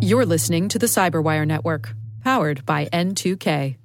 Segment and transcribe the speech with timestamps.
[0.00, 3.76] You're listening to the Cyberwire Network, powered by N2K.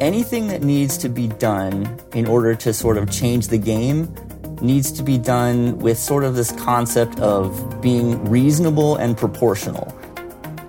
[0.00, 4.14] Anything that needs to be done in order to sort of change the game
[4.60, 9.92] needs to be done with sort of this concept of being reasonable and proportional.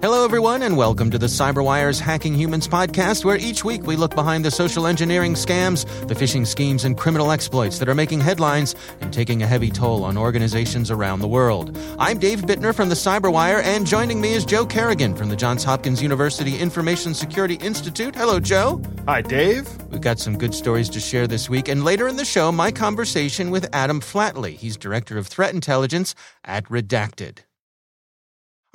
[0.05, 4.13] Hello, everyone, and welcome to the CyberWire's Hacking Humans podcast, where each week we look
[4.13, 8.75] behind the social engineering scams, the phishing schemes, and criminal exploits that are making headlines
[9.01, 11.75] and taking a heavy toll on organizations around the world.
[11.97, 15.63] I'm Dave Bittner from the CyberWire, and joining me is Joe Carrigan from the Johns
[15.63, 18.13] Hopkins University Information Security Institute.
[18.13, 18.79] Hello, Joe.
[19.07, 19.67] Hi, Dave.
[19.89, 22.69] We've got some good stories to share this week, and later in the show, my
[22.71, 24.55] conversation with Adam Flatley.
[24.55, 26.13] He's Director of Threat Intelligence
[26.43, 27.39] at Redacted.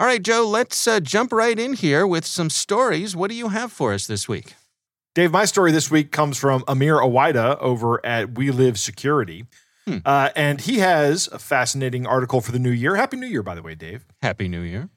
[0.01, 3.15] All right, Joe, let's uh, jump right in here with some stories.
[3.15, 4.55] What do you have for us this week?
[5.15, 9.45] Dave, my story this week comes from Amer Owaida over at We Live Security.
[9.87, 9.99] Hmm.
[10.07, 12.97] Uh, and he has a fascinating article for the new year.
[12.97, 14.07] Happy New Year, by the way, Dave.
[14.23, 14.89] Happy New Year.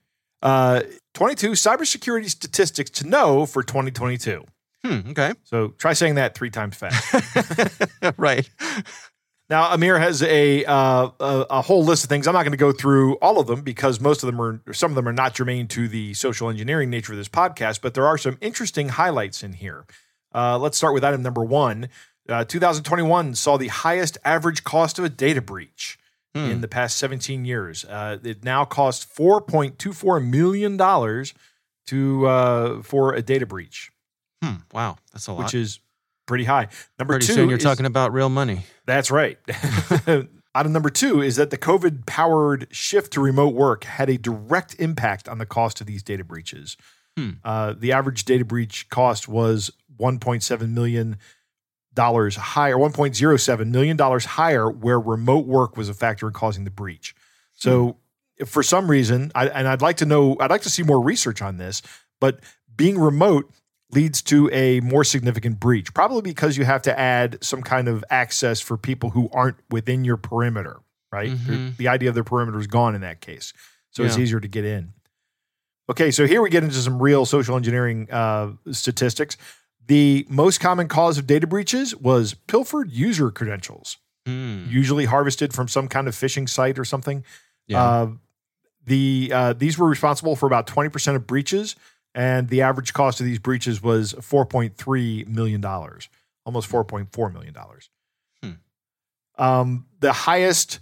[0.42, 0.83] Uh,
[1.16, 4.45] 22 cybersecurity statistics to know for 2022.
[4.86, 5.33] Hmm, okay.
[5.44, 7.14] So try saying that three times fast.
[8.17, 8.49] right.
[9.49, 12.27] Now, Amer has a, uh, a, a whole list of things.
[12.27, 14.91] I'm not going to go through all of them because most of them are some
[14.91, 17.81] of them are not germane to the social engineering nature of this podcast.
[17.81, 19.86] But there are some interesting highlights in here.
[20.33, 21.89] Uh, let's start with item number one.
[22.27, 25.99] Uh, 2021 saw the highest average cost of a data breach
[26.33, 26.49] hmm.
[26.49, 27.83] in the past 17 years.
[27.86, 31.33] Uh, it now costs 4.24 million dollars
[31.88, 33.91] to uh, for a data breach.
[34.41, 34.55] Hmm.
[34.73, 35.44] Wow, that's a lot.
[35.44, 35.80] Which is
[36.25, 36.67] pretty high.
[36.99, 38.61] Number pretty two, soon you're is, talking about real money.
[38.85, 39.38] That's right.
[40.55, 44.75] Item number two is that the COVID powered shift to remote work had a direct
[44.80, 46.77] impact on the cost of these data breaches.
[47.17, 47.31] Hmm.
[47.43, 51.17] Uh, the average data breach cost was 1.7 million
[51.93, 56.71] dollars higher, 1.07 million dollars higher, where remote work was a factor in causing the
[56.71, 57.15] breach.
[57.53, 57.97] So,
[58.37, 58.45] hmm.
[58.45, 61.42] for some reason, I, and I'd like to know, I'd like to see more research
[61.42, 61.81] on this,
[62.19, 62.39] but
[62.75, 63.52] being remote
[63.93, 68.04] leads to a more significant breach, probably because you have to add some kind of
[68.09, 70.80] access for people who aren't within your perimeter,
[71.11, 71.31] right?
[71.31, 71.70] Mm-hmm.
[71.77, 73.54] The idea of the perimeter is gone in that case.
[73.92, 74.09] So yeah.
[74.09, 74.93] it's easier to get in.
[75.89, 79.37] Okay, so here we get into some real social engineering uh, statistics.
[79.86, 84.70] The most common cause of data breaches was pilfered user credentials, mm.
[84.71, 87.25] usually harvested from some kind of phishing site or something.
[87.67, 87.83] Yeah.
[87.83, 88.08] Uh,
[88.86, 91.75] the uh, these were responsible for about twenty percent of breaches,
[92.15, 97.55] and the average cost of these breaches was $4.3 million, almost $4.4 million.
[98.41, 99.43] Hmm.
[99.43, 100.79] Um, the highest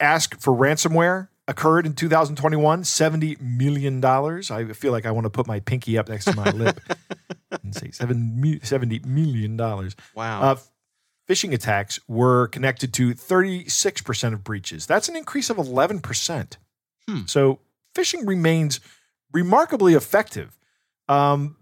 [0.00, 4.04] ask for ransomware occurred in 2021, $70 million.
[4.04, 6.80] I feel like I want to put my pinky up next to my lip
[7.62, 9.56] and say $70 million.
[9.56, 10.42] Wow.
[10.42, 10.56] Uh,
[11.28, 14.86] phishing attacks were connected to 36% of breaches.
[14.86, 16.56] That's an increase of 11%.
[17.08, 17.20] Hmm.
[17.26, 17.60] So
[17.94, 18.80] phishing remains–
[19.32, 20.58] remarkably effective.
[21.08, 21.56] Um,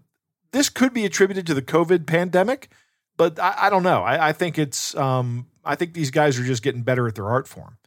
[0.51, 2.69] this could be attributed to the COVID pandemic,
[3.17, 4.03] but I, I don't know.
[4.03, 7.27] I, I think it's um, I think these guys are just getting better at their
[7.27, 7.77] art form.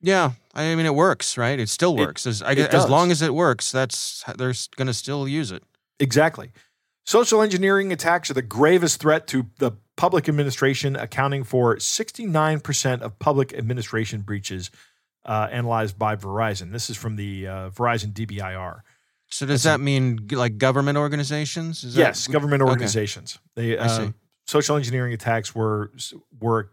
[0.00, 1.58] Yeah, I mean it works, right?
[1.58, 2.26] It still works.
[2.26, 5.50] It, as, I, it as long as it works, that's they're going to still use
[5.50, 5.62] it.
[5.98, 6.50] Exactly.
[7.04, 13.18] Social engineering attacks are the gravest threat to the public administration, accounting for 69% of
[13.18, 14.70] public administration breaches
[15.24, 16.72] uh, analyzed by Verizon.
[16.72, 18.80] This is from the uh, Verizon DBIR.
[19.28, 21.84] So does that mean like government organizations?
[21.84, 23.38] Is yes, that, government organizations.
[23.58, 23.70] Okay.
[23.70, 24.10] They uh,
[24.46, 25.92] social engineering attacks were
[26.40, 26.70] were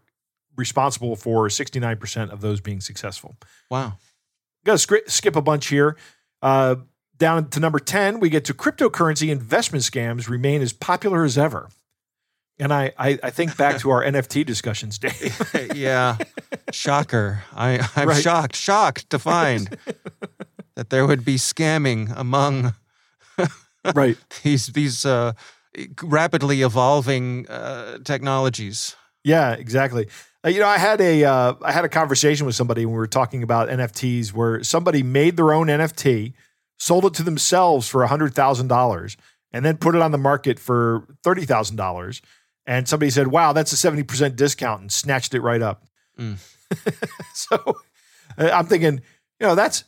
[0.56, 3.36] responsible for 69% of those being successful.
[3.70, 3.94] Wow.
[4.64, 5.96] Got to skip a bunch here.
[6.40, 6.76] Uh,
[7.18, 11.68] down to number 10, we get to cryptocurrency investment scams remain as popular as ever.
[12.58, 15.70] And I, I, I think back to our NFT discussions, Dave.
[15.74, 16.16] yeah.
[16.70, 17.42] Shocker.
[17.52, 18.22] I, I'm right.
[18.22, 19.76] shocked, shocked to find
[20.76, 22.74] that there would be scamming among
[23.94, 25.32] right these these uh,
[26.02, 28.96] rapidly evolving uh, technologies.
[29.22, 30.08] Yeah, exactly.
[30.44, 32.98] Uh, you know, I had a uh, I had a conversation with somebody when we
[32.98, 36.34] were talking about NFTs, where somebody made their own NFT,
[36.78, 39.16] sold it to themselves for hundred thousand dollars,
[39.52, 42.20] and then put it on the market for thirty thousand dollars.
[42.66, 45.84] And somebody said, "Wow, that's a seventy percent discount," and snatched it right up.
[46.18, 46.38] Mm.
[47.34, 47.76] so
[48.38, 49.00] uh, I'm thinking,
[49.40, 49.84] you know, that's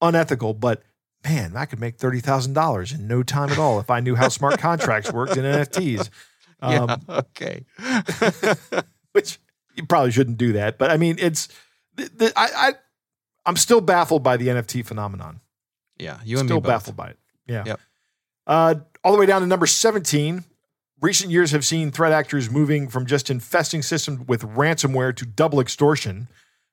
[0.00, 0.82] unethical, but
[1.24, 4.14] man, I could make thirty thousand dollars in no time at all if I knew
[4.14, 6.08] how smart contracts worked in NFTs.
[6.60, 7.64] Um, yeah, okay.
[9.12, 9.38] which
[9.74, 11.48] you probably shouldn't do that, but I mean, it's
[11.98, 12.72] I, I
[13.46, 15.40] I'm still baffled by the NFT phenomenon.
[15.98, 17.18] Yeah, you and still me baffled by it.
[17.46, 17.64] Yeah.
[17.66, 17.80] Yep.
[18.46, 18.74] Uh,
[19.04, 20.44] all the way down to number seventeen.
[21.00, 25.60] recent years have seen threat actors moving from just infesting systems with ransomware to double
[25.60, 26.28] extortion,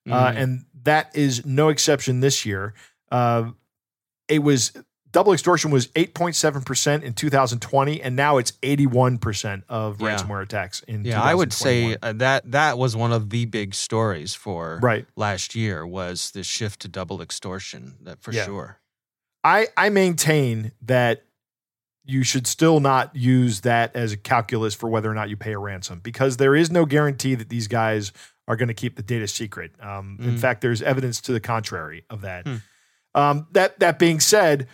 [0.09, 2.73] uh, and that is no exception this year.
[3.11, 3.51] Uh,
[4.27, 4.73] it was
[5.11, 10.07] double extortion was 8.7% in 2020 and now it's 81% of Yeah.
[10.17, 11.97] ransomware attacks in Yeah, I would say 2021.
[12.01, 15.05] uh, that that was one of the big stories for Right.
[15.15, 17.95] last year was the shift to double extortion.
[18.01, 18.45] That for Yeah.
[18.45, 18.79] sure.
[19.43, 21.23] I, I maintain that
[22.03, 25.53] you should still not use that as a calculus for whether or not you pay
[25.53, 28.11] a ransom because there is no guarantee that these guys
[28.47, 29.71] are going to keep the data secret.
[29.81, 30.39] Um, In Mm.
[30.39, 32.45] fact, there's evidence to the contrary of that.
[32.45, 32.55] Hmm.
[33.15, 34.67] Um, that that being said,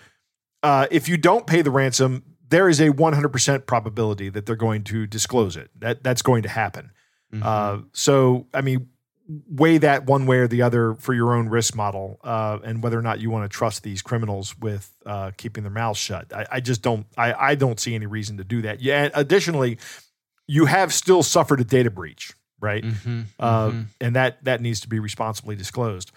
[0.63, 4.83] uh, if you don't pay the ransom, there is a 100% probability that they're going
[4.85, 5.69] to disclose it.
[5.79, 6.91] That that's going to happen.
[7.33, 7.43] Mhm.
[7.45, 8.89] Uh, so, I mean,
[9.47, 12.99] weigh that one way or the other for your own risk model uh, and whether
[12.99, 16.33] or not you want to trust these criminals with uh, keeping their mouths shut.
[16.33, 17.05] I, I just don't.
[17.17, 18.81] I, I don't see any reason to do that.
[18.81, 19.07] Yeah.
[19.13, 19.77] Additionally,
[20.47, 22.83] you have still suffered a data breach, right?
[22.83, 23.85] Mhm, Uh, mhm.
[24.01, 26.11] and that that needs to be responsibly disclosed,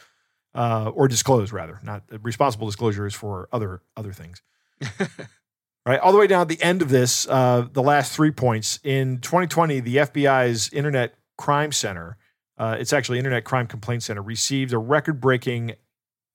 [0.55, 1.81] uh, or disclose rather.
[1.83, 4.43] Not responsible disclosure is for other other things.
[5.87, 8.81] right, all the way down at the end of this, uh, the last three points
[8.85, 12.17] in 2020, the FBI's Internet Crime Center,
[12.59, 15.73] uh, it's actually Internet Crime Complaint Center, received a record-breaking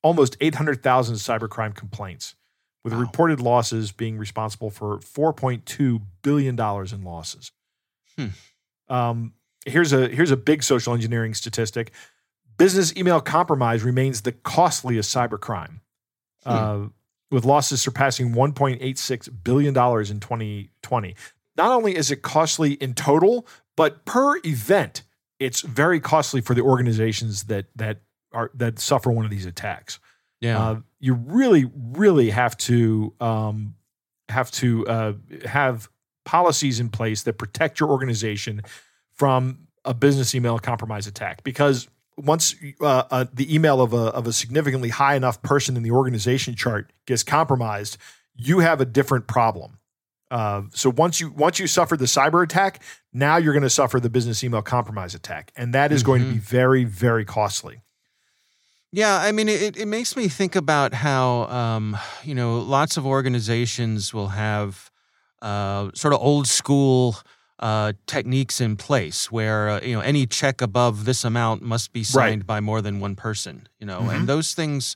[0.03, 2.35] almost 800,000 cybercrime complaints,
[2.83, 2.99] with Wow.
[2.99, 7.51] reported losses being responsible for 4.2 billion dollars in losses.
[8.17, 8.27] Hmm.
[8.87, 9.33] Um,
[9.65, 11.91] here's a here's a big social engineering statistic.
[12.59, 15.79] Business email compromise remains the costliest cybercrime,
[16.45, 16.87] uh,
[17.31, 21.15] with losses surpassing 1.86 billion dollars in 2020.
[21.55, 25.03] Not only is it costly in total, but per event,
[25.39, 28.01] it's very costly for the organizations that that
[28.33, 29.99] are that suffer one of these attacks.
[30.41, 30.61] yeah.
[30.61, 33.75] Uh, you really, really have to um,
[34.27, 35.13] have to uh,
[35.45, 35.89] have
[36.25, 38.61] policies in place that protect your organization
[39.13, 41.43] from a business email compromise attack.
[41.43, 41.87] Because
[42.19, 45.91] once uh, uh, the email of a of a significantly high enough person in the
[45.91, 47.97] organization chart gets compromised,
[48.35, 49.79] you have a different problem.
[50.31, 52.81] Uh, so once you once you suffer the cyber attack,
[53.13, 56.31] now you're going to suffer the business email compromise attack, and that is going to
[56.31, 57.81] be very, very costly.
[58.91, 63.05] Yeah, I mean, it, it makes me think about how, um, you know, lots of
[63.05, 64.89] organizations will have
[65.43, 67.17] uh, sort of old school
[67.59, 72.03] uh, techniques in place where, uh, you know, any check above this amount must be
[72.03, 74.15] signed by more than one person, you know, Mhm.
[74.15, 74.95] and those things,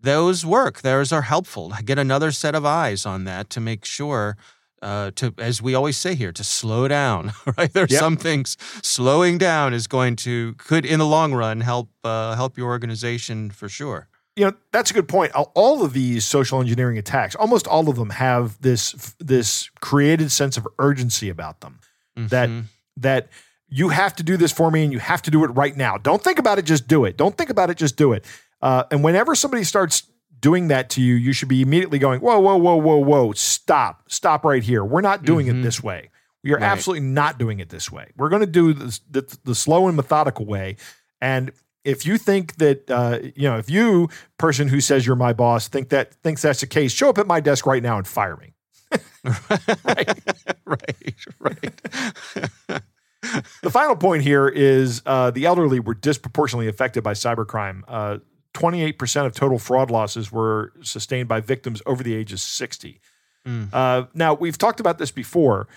[0.00, 0.80] those work.
[0.82, 1.72] Those are helpful.
[1.84, 4.36] Get another set of eyes on that to make sure.
[4.80, 7.72] Uh, to as we always say here, to slow down, right?
[7.72, 7.98] There's Yep.
[8.00, 12.56] some things slowing down is going to could in the long run help uh, help
[12.56, 14.06] your organization for sure.
[14.36, 17.88] you know that's a good point all all of these social engineering attacks almost all
[17.88, 21.80] of them have this this created sense of urgency about them
[22.28, 22.64] That- Mhm.
[22.98, 23.28] that
[23.68, 25.98] you have to do this for me and you have to do it right now.
[25.98, 27.16] Don't think about it just do it.
[27.16, 28.24] Don't think about it just do it.
[28.60, 30.02] Uh, and whenever somebody starts
[30.40, 34.04] doing that to you you should be immediately going whoa whoa whoa whoa whoa stop
[34.10, 34.84] stop right here.
[34.84, 35.60] We're not doing Mhm.
[35.60, 36.10] it this way.
[36.44, 36.62] We are Right.
[36.62, 38.06] absolutely not doing it this way.
[38.16, 40.76] We're going to do this the, the slow and methodical way.
[41.20, 41.50] And
[41.84, 45.68] if you think that uh, you know if you person who says you're my boss
[45.68, 48.36] think that thinks that's the case show up at my desk right now and fire
[48.36, 48.54] me
[49.84, 50.18] right,
[50.64, 52.82] right, right.
[53.62, 57.82] the final point here is uh, the elderly were disproportionately affected by cybercrime.
[57.88, 58.18] Uh,
[58.54, 63.00] 28% of total fraud losses were sustained by victims over the age of 60.
[63.46, 63.68] Mm.
[63.72, 65.68] Uh, now, we've talked about this before.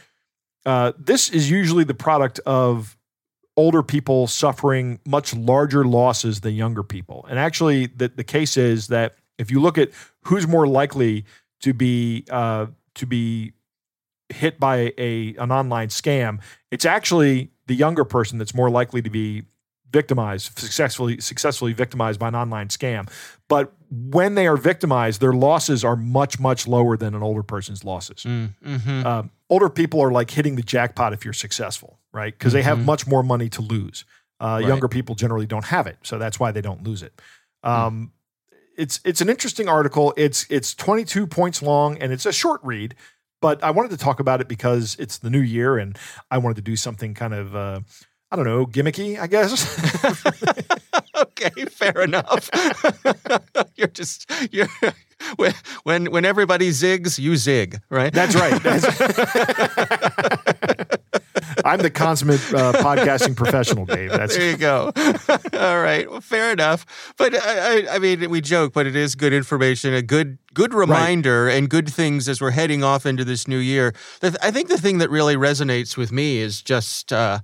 [0.65, 2.97] Uh, this is usually the product of
[3.57, 7.25] older people suffering much larger losses than younger people.
[7.29, 9.89] And actually, the, the case is that if you look at
[10.23, 11.25] who's more likely
[11.61, 13.53] to be uh, to be
[14.29, 19.09] hit by a an online scam, it's actually the younger person that's more likely to
[19.09, 19.43] be
[19.91, 23.09] victimized successfully successfully victimized by an online scam.
[23.49, 27.83] But when they are victimized, their losses are much much lower than an older person's
[27.83, 28.23] losses.
[28.23, 29.05] Mm, mhm.
[29.05, 32.33] Um, older people are like hitting the jackpot if you're successful, right?
[32.37, 32.85] Because they have Mhm.
[32.85, 34.05] much more money to lose.
[34.39, 34.67] Uh, Right.
[34.67, 37.13] Younger people generally don't have it, so that's why they don't lose it.
[37.63, 37.69] Hmm.
[37.69, 38.11] Um,
[38.77, 40.13] It's it's an interesting article.
[40.17, 42.95] It's it's 22 points long and it's a short read,
[43.41, 45.97] but I wanted to talk about it because it's the new year and
[46.29, 47.81] I wanted to do something kind of uh,
[48.31, 49.51] I don't know gimmicky, I guess.
[51.15, 52.49] okay, fair enough.
[53.75, 54.67] you're just you're
[55.35, 58.13] when when when everybody zigs, you zig, right?
[58.13, 58.61] That's right.
[58.63, 58.87] That's-
[61.71, 64.09] I'm the consummate uh, podcasting professional, Dave.
[64.11, 64.91] That's there you go.
[65.53, 67.13] All right, well, fair enough.
[67.15, 70.73] But I, I, I mean, we joke, but it is good information, a good good
[70.73, 71.55] reminder, right.
[71.55, 73.95] and good things as we're heading off into this new year.
[74.21, 77.13] I think the thing that really resonates with me is just.
[77.13, 77.39] Uh,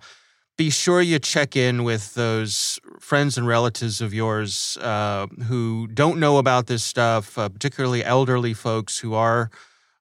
[0.58, 6.20] be sure you check in with those friends and relatives of yours uh, who don't
[6.20, 9.52] know about this stuff, uh, particularly elderly folks who are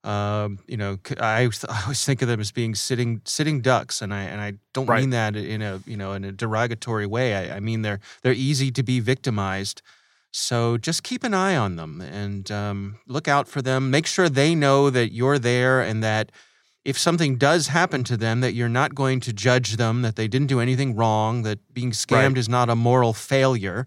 [0.06, 4.14] um, you know, I, I always think of them as being sitting sitting ducks, and
[4.14, 5.00] I and I don't right.
[5.00, 7.34] mean that in a you know in a derogatory way.
[7.34, 9.82] I, I, mean they're they're easy to be victimized.
[10.30, 13.90] So just keep an eye on them and um, look out for them.
[13.90, 16.30] Make sure they know that you're there and that
[16.84, 20.28] if something does happen to them, that you're not going to judge them, that they
[20.28, 22.38] didn't do anything wrong, that being scammed right.
[22.38, 23.86] is not a moral failure.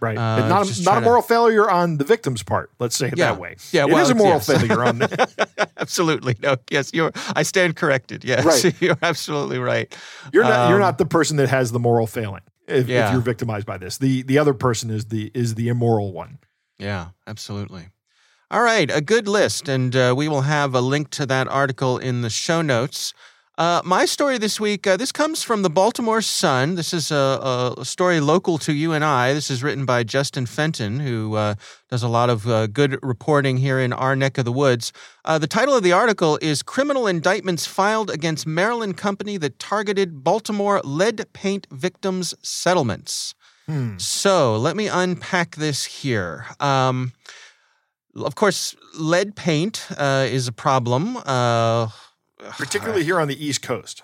[0.00, 0.16] Right.
[0.16, 1.28] Uh, not a, not a moral to...
[1.28, 2.70] failure on the victim's part.
[2.78, 3.32] Let's say it yeah.
[3.32, 3.56] that way.
[3.70, 4.46] Yeah, it well, is a moral yes.
[4.46, 5.72] failure on that.
[5.76, 6.36] absolutely.
[6.42, 6.56] No.
[6.70, 8.24] Yes, you're I stand corrected.
[8.24, 8.44] Yes.
[8.44, 8.74] Right.
[8.80, 9.94] You're absolutely right.
[10.32, 13.06] You're not um, you're not the person that has the moral failing if, yeah.
[13.06, 13.98] if you're victimized by this.
[13.98, 16.38] The the other person is the is the immoral one.
[16.78, 17.88] Yeah, absolutely.
[18.50, 21.98] All right, a good list, and uh, we will have a link to that article
[21.98, 23.14] in the show notes.
[23.60, 26.76] Uh, my story this week, uh, this comes from the Baltimore Sun.
[26.76, 29.34] This is a, a, story local to you and I.
[29.34, 31.56] This is written by Justin Fenton, who uh,
[31.90, 34.94] does a lot of uh, good reporting here in our neck of the woods.
[35.26, 40.24] Uh, the title of the article is Criminal Indictments Filed Against Maryland Company That Targeted
[40.24, 43.34] Baltimore Lead Paint Victims Settlements.
[43.66, 43.98] Hmm.
[43.98, 46.46] So let me unpack this here.
[46.60, 47.12] Um,
[48.16, 51.18] of course, lead paint uh, is a problem
[52.50, 54.02] particularly here on the East Coast.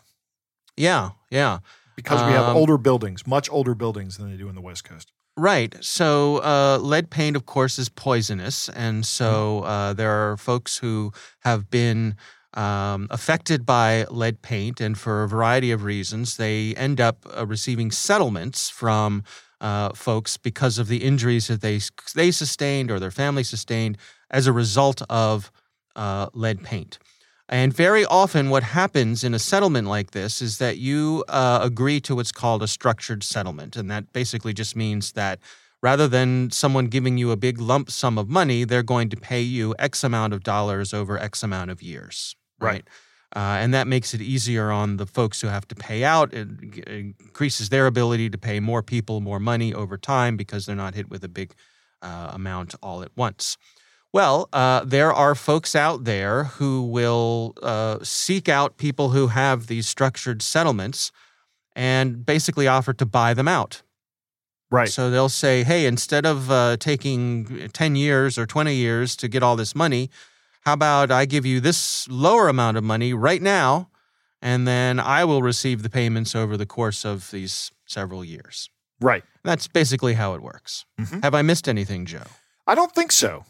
[0.76, 1.59] Yeah, yeah.
[1.95, 4.85] Because we have um, older buildings, much older buildings than they do in the West
[4.85, 5.12] Coast.
[5.38, 5.75] Right.
[5.83, 9.66] So uh, lead paint, of course, is poisonous, and so mm-hmm.
[9.66, 12.16] uh, there are folks who have been
[12.55, 17.47] um, affected by lead paint, and for a variety of reasons, they end up uh,
[17.47, 19.25] receiving settlements from
[19.61, 21.81] uh, folks because of the injuries that they
[22.14, 23.99] they sustained or their family sustained
[24.31, 25.50] as a result of
[25.95, 26.99] uh, lead paint.
[27.49, 32.00] And very often, what happens in a settlement like this is that you uh, agree
[32.00, 33.76] to what's called a structured settlement.
[33.76, 35.38] And that basically just means that
[35.81, 39.41] rather than someone giving you a big lump sum of money, they're going to pay
[39.41, 42.35] you X amount of dollars over X amount of years.
[42.59, 42.73] Right.
[42.73, 42.88] right?
[43.37, 46.33] Uh, and that makes it easier on the folks who have to pay out.
[46.33, 50.75] It, it increases their ability to pay more people more money over time because they're
[50.75, 51.55] not hit with a big
[52.03, 53.57] uh, amount all at once.
[54.16, 59.66] Well, uh, there are folks out there who will uh, seek out people who have
[59.66, 61.12] these structured settlements
[61.75, 63.82] and basically offer to buy them out.
[64.70, 64.88] Right.
[64.88, 69.42] So they'll say, hey, instead of uh, taking 10 years or 20 years to get
[69.42, 70.08] all this money,
[70.62, 73.90] how about I give you this lower amount of money right now,
[74.40, 78.70] and then I will receive the payments over the course of these several years?
[78.99, 79.25] Right.
[79.44, 80.87] That's basically how it works.
[80.99, 81.20] Mm-hmm.
[81.20, 82.25] Have I missed anything, Joe?
[82.66, 83.44] I don't think so.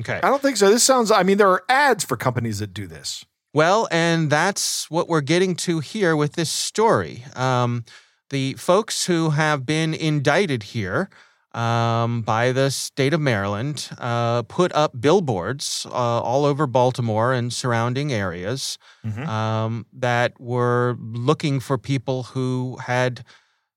[0.00, 0.20] Okay.
[0.22, 0.70] I don't think so.
[0.70, 3.24] This sounds, I mean, there are ads for companies that do this.
[3.52, 7.24] Well, and that's what we're getting to here with this story.
[7.34, 7.84] Um,
[8.30, 11.08] the folks who have been indicted here
[11.52, 17.52] um, by the state of Maryland uh, put up billboards uh, all over Baltimore and
[17.52, 19.26] surrounding areas mm-hmm.
[19.28, 23.24] um, that were looking for people who had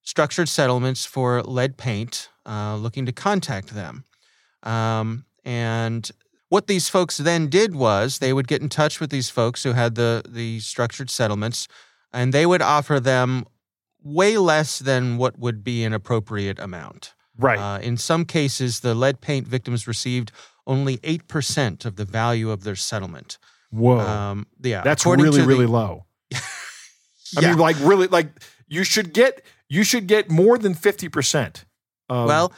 [0.03, 4.03] structured settlements for lead paint, uh, looking to contact them.
[4.63, 6.09] Um, and
[6.49, 9.71] what these folks then did was they would get in touch with these folks who
[9.71, 11.67] had the the structured settlements,
[12.11, 13.45] and they would offer them
[14.03, 17.13] way less than what would be an appropriate amount.
[17.37, 17.57] Right.
[17.57, 20.33] Uh, in some cases, the lead paint victims received
[20.67, 23.37] only eight percent of the value of their settlement.
[23.69, 23.99] Whoa.
[23.99, 24.81] Um, yeah.
[24.81, 26.05] That's really really the, low.
[26.31, 26.39] yeah.
[27.37, 28.27] I mean, like really, like
[28.67, 31.63] you should get you should get more than fifty percent.
[32.09, 32.51] Well,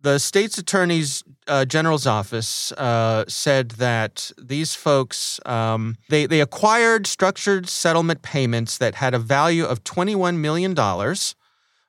[0.00, 7.06] the state's attorney's uh, general's office uh, said that these folks um, they they acquired
[7.06, 11.34] structured settlement payments that had a value of twenty one million dollars,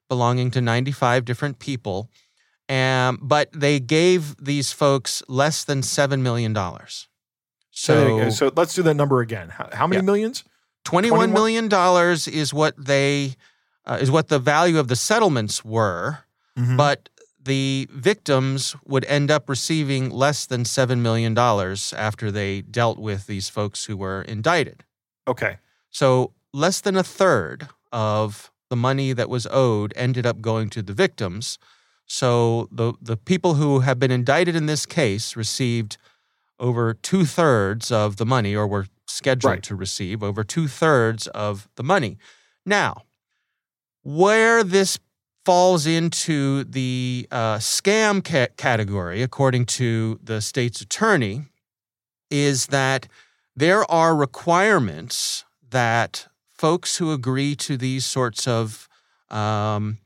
[0.08, 2.10] belonging to ninety five different people,
[2.68, 7.08] um, but they gave these folks less than seven million dollars.
[7.72, 9.50] So, so let's do that number again.
[9.50, 10.06] How, how many yeah.
[10.06, 10.44] millions?
[10.84, 13.36] Twenty-one million dollars is what they
[13.86, 16.20] uh, is what the value of the settlements were,
[16.58, 16.78] mm-hmm.
[16.78, 17.10] but
[17.50, 23.50] the victims would end up receiving less than $7 million after they dealt with these
[23.50, 24.84] folks who were indicted.
[25.28, 25.58] Okay.
[25.90, 30.84] So less than a third of the money that was owed ended up going to
[30.84, 31.58] the victims.
[32.06, 35.98] So the, the people who have been indicted in this case received
[36.60, 39.64] over two thirds of the money, or were scheduled right.
[39.64, 42.20] to receive over two thirds of the money.
[42.64, 43.06] Now,
[44.04, 45.00] where this
[45.50, 51.42] falls into the uh, scam ca- category, according to the state's attorney,
[52.30, 53.08] is that
[53.56, 58.88] there are requirements that folks who agree to these sorts of
[59.32, 59.98] um,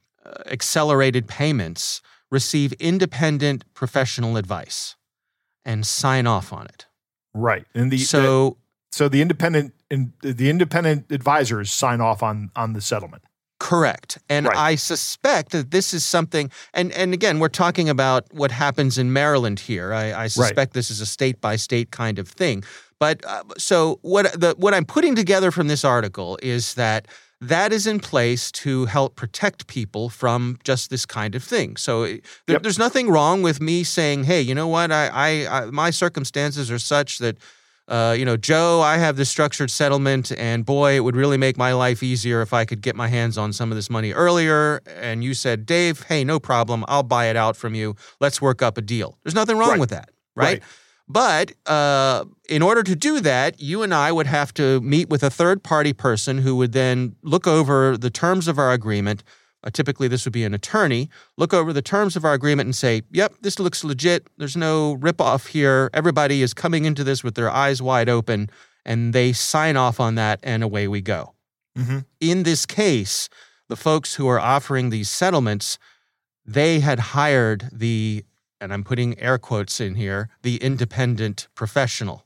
[0.45, 4.95] accelerated payments receive independent professional advice
[5.65, 6.85] and sign off on it.
[7.33, 7.65] Right.
[7.75, 8.55] And the so the,
[8.93, 13.23] so the independent in, the independent advisors sign off on on the settlement.
[13.63, 14.17] Correct.
[14.29, 14.71] And Right.
[14.71, 19.13] I suspect that this is something and and again we're talking about what happens in
[19.13, 19.93] Maryland here.
[19.93, 22.63] I, I suspect this is a state by state kind of thing.
[22.99, 27.07] But uh, so what the what I'm putting together from this article is that
[27.39, 31.77] that is in place to help protect people from just this kind of thing.
[31.77, 32.17] So eh,
[32.47, 32.63] there, Yep.
[32.63, 34.91] there's nothing wrong with me saying, "Hey, you know what?
[34.91, 37.37] I, I, I my circumstances are such that
[37.87, 41.57] uh, you know, Joe, I have this structured settlement, and boy, it would really make
[41.57, 44.81] my life easier if I could get my hands on some of this money earlier.
[44.87, 46.85] And you said, Dave, hey, no problem.
[46.87, 47.95] I'll buy it out from you.
[48.21, 49.17] Let's work up a deal.
[49.23, 49.79] There's nothing wrong Right.
[49.79, 50.45] with that, right?
[50.59, 50.63] Right.
[51.09, 55.21] But uh, in order to do that, you and I would have to meet with
[55.21, 59.21] a third party person who would then look over the terms of our agreement.
[59.63, 61.09] Uh, typically, this would be an attorney.
[61.37, 64.27] Look over the terms of our agreement and say, yep, this looks legit.
[64.37, 65.89] There's no ripoff here.
[65.93, 68.49] Everybody is coming into this with their eyes wide open,
[68.85, 71.33] and they sign off on that, and away we go.
[71.77, 71.99] Mm-hmm.
[72.19, 73.29] In this case,
[73.69, 75.79] the folks who are offering these settlements,
[76.45, 78.25] they had hired the,
[78.59, 82.22] and I'm putting air quotes in here, the independent professional.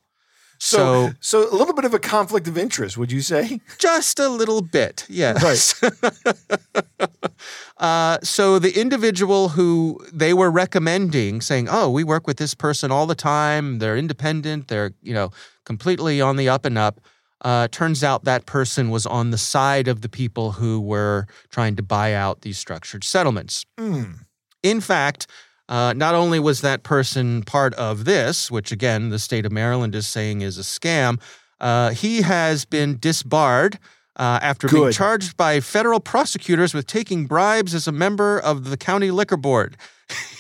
[0.59, 3.61] So, So, so a little bit of a conflict of interest, would you say?
[3.77, 5.81] just a little bit, yes.
[7.77, 12.91] uh, so the individual who they were recommending, saying, "Oh, we work with this person
[12.91, 13.79] all the time.
[13.79, 14.67] They're independent.
[14.67, 15.31] They're you know
[15.65, 16.99] completely on the up and up."
[17.41, 21.75] Uh, turns out that person was on the side of the people who were trying
[21.75, 23.63] to buy out these structured settlements.
[23.77, 24.25] Mm.
[24.63, 25.27] In fact,
[25.69, 29.95] uh, not only was that person part of this, which again the state of Maryland
[29.95, 31.19] is saying is a scam,
[31.59, 33.79] uh, he has been disbarred
[34.15, 38.77] uh, after being charged by federal prosecutors with taking bribes as a member of the
[38.77, 39.77] county liquor board.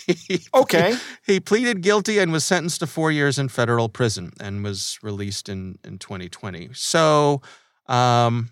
[0.53, 0.95] Okay.
[1.25, 5.49] he pleaded guilty and was sentenced to four years in federal prison and was released
[5.49, 6.69] in, in 2020.
[6.71, 7.41] So,
[7.87, 8.49] um,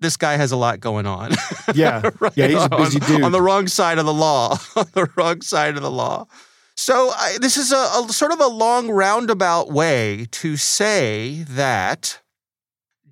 [0.00, 1.32] this guy has a lot going on.
[1.74, 2.10] Yeah.
[2.18, 3.22] Right Yeah, he's a on- busy dude.
[3.22, 4.58] On the wrong side of the law.
[4.76, 6.26] on the wrong side of the law.
[6.74, 12.20] So I, this is a, a sort of a long roundabout way to say that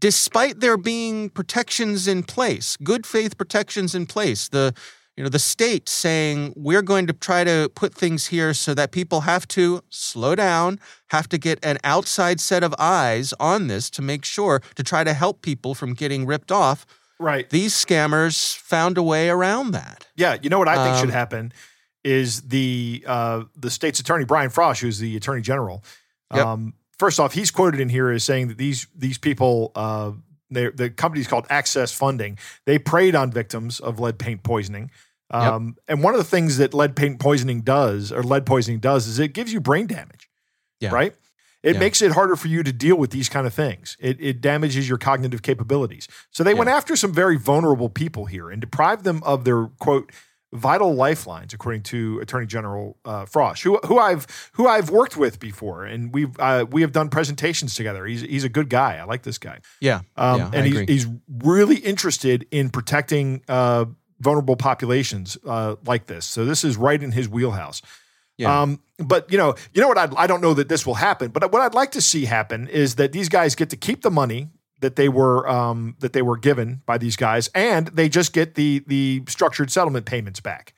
[0.01, 4.74] despite there being protections in place, good faith protections in place, the
[5.18, 8.92] you know the state saying we're going to try to put things here so that
[8.92, 10.78] people have to slow down,
[11.09, 15.02] have to get an outside set of eyes on this to make sure to try
[15.02, 16.87] to help people from getting ripped off.
[17.18, 17.50] Right.
[17.50, 20.07] These scammers found a way around that.
[20.14, 20.37] Yeah.
[20.40, 21.52] You know what I think Um, should happen
[22.04, 25.83] is the uh, the state's attorney Brian Frosh, who's the attorney general.
[26.33, 26.46] Yep.
[26.46, 30.12] Um, first off, he's quoted in here as saying that these these people, uh,
[30.48, 32.38] the company's called Access Funding.
[32.66, 34.92] They preyed on victims of lead paint poisoning.
[35.31, 39.07] Um, And one of the things that lead paint poisoning does, or lead poisoning does,
[39.07, 40.29] is it gives you brain damage.
[40.81, 40.91] Yeah.
[40.91, 41.14] Right.
[41.62, 41.81] It Yeah.
[41.81, 43.97] makes it harder for you to deal with these kind of things.
[44.01, 46.07] It, it damages your cognitive capabilities.
[46.31, 50.12] So they went after some very vulnerable people here and deprived them of their quote
[50.53, 55.38] vital lifelines, according to Attorney General uh, Frosh, who who I've who I've worked with
[55.41, 58.07] before, and we've uh, we have done presentations together.
[58.07, 58.97] He's he's a good guy.
[58.97, 59.59] I like this guy.
[59.81, 60.01] Yeah.
[60.17, 60.87] Um, yeah, and I he's, agree.
[60.95, 61.07] he's
[61.45, 63.87] really interested in protecting uh,
[64.20, 66.24] vulnerable populations uh, like this.
[66.26, 67.83] So this is right in his wheelhouse.
[68.37, 68.62] Yeah.
[68.62, 69.98] Um, but you know, you know what?
[69.98, 72.68] I'd, I don't know that this will happen, but what I'd like to see happen
[72.68, 74.48] is that these guys get to keep the money
[74.81, 78.54] that they were um, that they were given by these guys, and they just get
[78.54, 80.74] the the structured settlement payments back.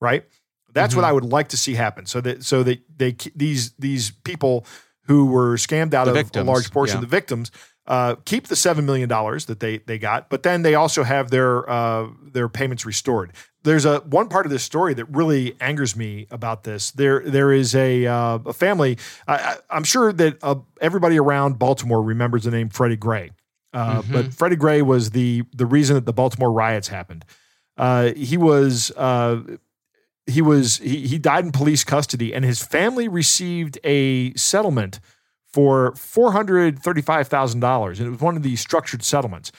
[0.00, 0.24] Right.
[0.72, 1.02] That's Mm-hmm.
[1.02, 2.06] what I would like to see happen.
[2.06, 4.66] So that so that they these these people
[5.06, 7.04] who were scammed out The of victims, a large portion yeah.
[7.04, 7.50] of the victims
[7.88, 11.30] uh, keep the seven million dollars that they they got, but then they also have
[11.30, 13.32] their uh, their payments restored.
[13.62, 16.90] There's a one part of this story that really angers me about this.
[16.90, 18.98] There there is a uh, a family.
[19.26, 23.30] I, I'm sure that uh, everybody around Baltimore remembers the name Freddie Gray,
[23.72, 27.24] uh, but Freddie Gray was the the reason that the Baltimore riots happened.
[27.76, 28.92] Uh, he was.
[28.96, 29.40] Uh,
[30.26, 35.00] he was he, he died in police custody and his family received a settlement
[35.52, 39.50] for $435,000 and it was one of these structured settlements.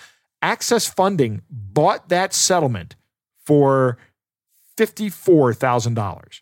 [0.42, 2.96] Access Funding bought that settlement
[3.46, 3.98] for
[4.78, 6.42] $54,000.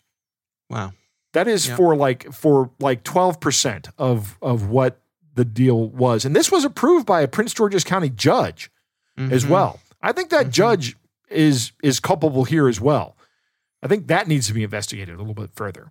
[0.70, 0.92] wow.
[1.34, 1.76] That is Yeah.
[1.76, 5.00] for like for like 12% of of what
[5.34, 6.24] the deal was.
[6.24, 8.70] And this was approved by a Prince George's County judge.
[9.32, 9.48] as Mhm.
[9.48, 9.80] well.
[10.00, 10.50] I think that Mhm.
[10.52, 10.96] judge
[11.28, 13.16] is is culpable here as well.
[13.82, 15.90] I think that needs to be investigated a little bit further.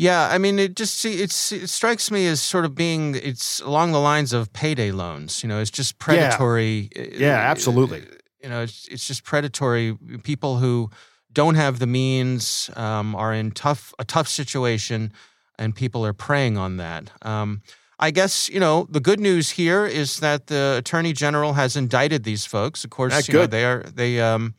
[0.00, 3.60] Yeah, I mean, it just see it's it strikes me as sort of being it's
[3.60, 5.42] along the lines of payday loans.
[5.42, 6.88] You know, it's just predatory.
[6.96, 8.04] uh, Yeah, absolutely.
[8.42, 9.98] You know, it's it's just predatory.
[10.22, 10.90] People who
[11.32, 15.12] don't have the means um, are in tough a tough situation,
[15.58, 17.10] and people are preying on that.
[17.20, 17.60] Um,
[17.98, 22.24] I guess you know the good news here is that the attorney general has indicted
[22.24, 22.84] these folks.
[22.84, 24.54] Of course, That's you know, they are they um,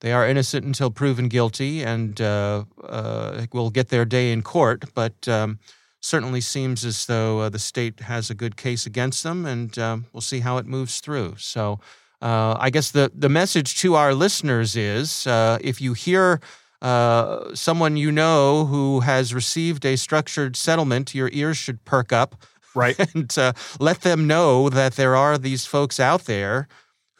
[0.00, 4.84] they are innocent until proven guilty, and uh, uh, will get their day in court.
[4.94, 5.58] But um,
[6.00, 10.06] certainly seems as though uh, the state has a good case against them, and um,
[10.12, 11.34] we'll see how it moves through.
[11.38, 11.80] So,
[12.22, 16.40] uh, I guess the the message to our listeners is: uh, if you hear
[16.82, 22.36] uh, someone you know who has received a structured settlement, your ears should perk up
[22.74, 22.98] Right.
[23.14, 26.68] and uh, let them know that there are these folks out there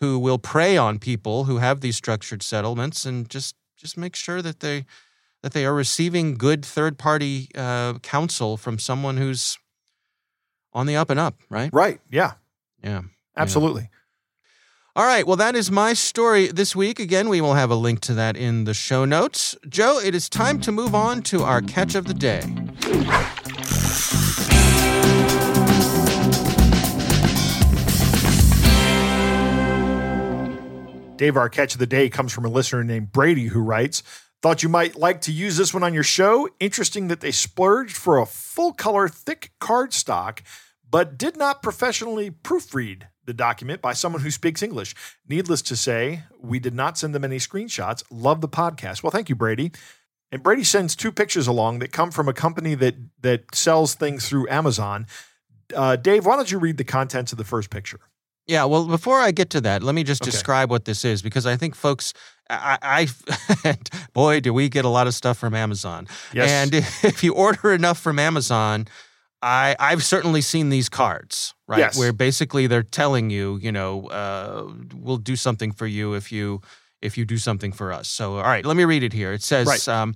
[0.00, 4.42] who will prey on people who have these structured settlements, and just just make sure
[4.42, 4.84] that they
[5.42, 9.58] that they are receiving good third party uh, counsel from someone who's
[10.72, 11.70] on the up and up, right?
[11.72, 12.00] right.
[12.10, 12.32] Yeah.
[12.82, 13.02] Yeah.
[13.36, 13.88] Absolutely.
[14.96, 15.26] All right.
[15.26, 16.98] Well, that is my story this week.
[16.98, 19.56] Again, we will have a link to that in the show notes.
[19.68, 22.42] Joe, it is time to move on to our catch of the day.
[31.20, 34.02] Dave, our catch of the day comes from a listener named Brady who writes,
[34.40, 36.48] Thought you might like to use this one on your show.
[36.60, 40.40] Interesting that they splurged for a full color, thick cardstock,
[40.88, 44.94] but did not professionally proofread the document by someone who speaks English.
[45.28, 48.02] Needless to say, we did not send them any screenshots.
[48.10, 49.02] Love the podcast.
[49.02, 49.72] Well, thank you, Brady.
[50.32, 54.26] And Brady sends two pictures along that come from a company that that sells things
[54.26, 55.06] through Amazon.
[55.76, 58.00] Uh, Dave, why don't you read the contents of the first picture?
[58.46, 60.30] Yeah, well, before I get to that, let me just Okay.
[60.30, 62.12] describe what this is because I think folks,
[62.48, 63.06] I,
[63.62, 63.74] I
[64.12, 66.08] boy, do we get a lot of stuff from Amazon.
[66.32, 66.50] Yes.
[66.50, 66.74] And
[67.04, 68.86] if you order enough from Amazon,
[69.42, 71.78] I, I've certainly seen these cards, right?
[71.78, 71.98] Yes.
[71.98, 76.60] Where basically they're telling you, you know, uh, we'll do something for you if you
[77.00, 78.08] if you do something for us.
[78.08, 79.32] So, all right, let me read it here.
[79.32, 79.88] It says, Right.
[79.88, 80.14] um,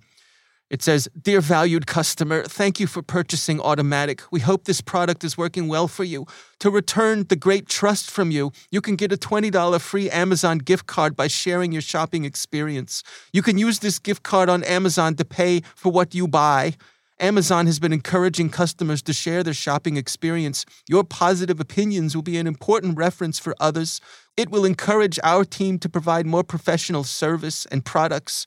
[0.70, 4.22] it says, Dear valued customer, thank you for purchasing Automatic.
[4.30, 6.26] We hope this product is working well for you.
[6.60, 10.86] To return the great trust from you, you can get a $20 free Amazon gift
[10.86, 13.02] card by sharing your shopping experience.
[13.32, 16.74] You can use this gift card on Amazon to pay for what you buy.
[17.20, 20.66] Amazon has been encouraging customers to share their shopping experience.
[20.88, 24.00] Your positive opinions will be an important reference for others.
[24.36, 28.46] It will encourage our team to provide more professional service and products.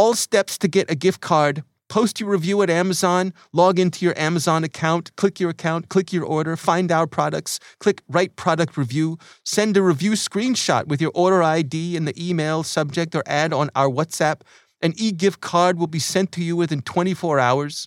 [0.00, 1.62] All steps to get a gift card.
[1.90, 6.24] Post your review at Amazon, log into your Amazon account, click your account, click your
[6.24, 11.42] order, find our products, click Write Product Review, send a review screenshot with your order
[11.42, 14.40] ID in the email subject or add on our WhatsApp.
[14.80, 17.86] An e gift card will be sent to you within 24 hours.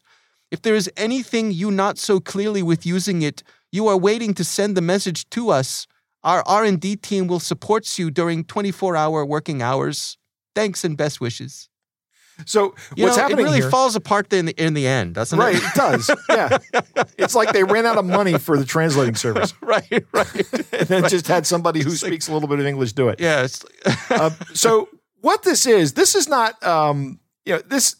[0.52, 4.44] If there is anything you not so clearly with using it, you are waiting to
[4.44, 5.88] send the message to us.
[6.24, 10.20] Our R&D team will support you during 24-hour working hours.
[10.54, 11.70] Thanks and best wishes.
[12.46, 13.70] So You what's know, happening it really here?
[13.70, 15.64] falls apart in the in the end, doesn't Right, it?
[15.64, 16.10] it does.
[16.30, 16.58] Yeah.
[17.18, 20.36] it's like they ran out of money for the translating service right, right.
[20.74, 23.20] and then just had somebody who speaks a little bit of English do it.
[23.20, 23.48] Yeah,
[24.10, 24.90] Uh, so
[25.22, 27.96] what this is, this is not um, you know, this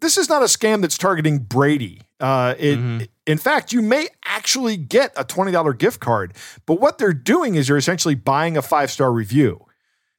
[0.00, 2.00] this is not a scam that's targeting Brady.
[2.20, 3.08] Uh, it, Mhm.
[3.26, 6.34] in fact, you may actually get a $20 gift card,
[6.66, 9.65] but what they're doing is you're essentially buying a five-star review.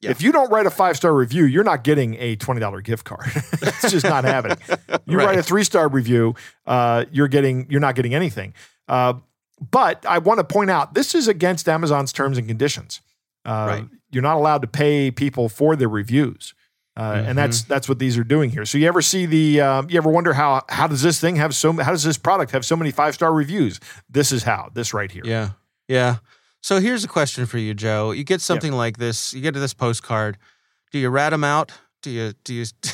[0.01, 0.11] Yeah.
[0.11, 3.25] If you don't write a five-star review, you're not getting a $20 gift card.
[3.35, 4.57] it's just not happening.
[5.07, 5.25] You Right.
[5.27, 8.53] write a three-star review, uh, you're getting you're not getting anything.
[8.87, 9.13] Uh,
[9.71, 13.01] but I want to point out this is against Amazon's terms and conditions.
[13.45, 13.85] Uh, Right.
[14.11, 16.53] You're not allowed to pay people for their reviews,
[16.97, 17.73] uh, and that's Mm-hmm.
[17.73, 18.65] that's what these are doing here.
[18.65, 19.61] So you ever see the?
[19.61, 21.71] Um, you ever wonder how how does this thing have so?
[21.73, 23.79] How does this product have so many five star reviews?
[24.09, 24.69] This is how.
[24.73, 25.23] This right here.
[25.25, 25.49] yeah,
[25.87, 26.17] yeah.
[26.61, 28.11] So here's a question for you, Joe.
[28.11, 29.33] You get something like this.
[29.33, 30.37] You get this postcard.
[30.91, 31.71] Do you rat them out?
[32.01, 32.89] Do you do you do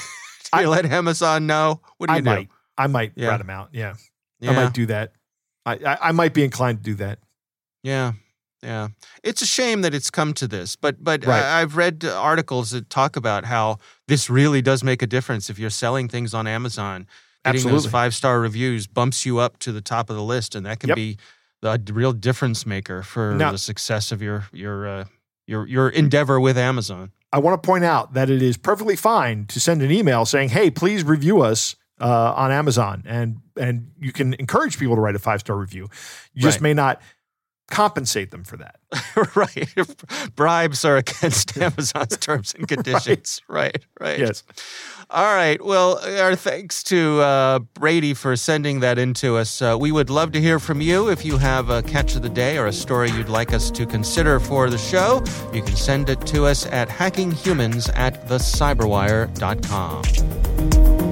[0.51, 1.81] I- let Amazon know?
[1.97, 2.29] What do I you do?
[2.29, 2.49] might.
[2.77, 3.29] I might Yeah.
[3.29, 3.69] rat them out.
[3.71, 3.95] Yeah,
[4.39, 4.51] Yeah.
[4.51, 5.13] I might do that.
[5.65, 7.19] I, I I might be inclined to do that.
[7.83, 8.13] Yeah,
[8.61, 8.89] yeah.
[9.23, 11.41] It's a shame that it's come to this, but but Right.
[11.43, 15.57] I, I've read articles that talk about how this really does make a difference if
[15.59, 17.07] you're selling things on Amazon.
[17.45, 20.65] Getting those five star reviews bumps you up to the top of the list, and
[20.65, 20.95] that can Yep.
[20.95, 21.17] be
[21.63, 25.05] the real difference maker for Now- the success of your your uh,
[25.47, 27.11] your your endeavor with Amazon.
[27.31, 30.49] I want to point out that it is perfectly fine to send an email saying,
[30.49, 35.15] "Hey, please review us uh, on Amazon," and and you can encourage people to write
[35.15, 35.87] a five star review.
[36.33, 37.01] You just may not
[37.69, 38.75] compensate them for that.
[39.35, 39.69] right.
[40.35, 43.41] Bribes are against Amazon's terms and conditions.
[43.47, 43.77] right.
[43.99, 44.09] right.
[44.09, 44.19] right.
[44.19, 44.43] Yes.
[45.09, 45.63] All right.
[45.63, 49.61] Well, our thanks to uh, Brady for sending that in to us.
[49.61, 51.09] Uh, we would love to hear from you.
[51.09, 53.85] If you have a catch of the day or a story you'd like us to
[53.85, 55.23] consider for the show,
[55.53, 61.02] you can send it to us at hackinghumans at thecyberwire.com.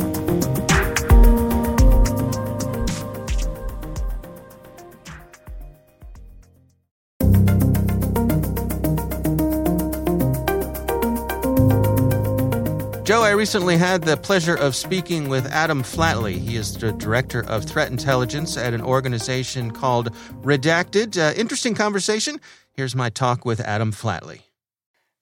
[13.11, 16.37] Joe, I recently had the pleasure of speaking with Adam Flatley.
[16.37, 21.17] He is the director of threat intelligence at an organization called Redacted.
[21.17, 22.39] Uh, interesting conversation.
[22.71, 24.43] Here's my talk with Adam Flatley.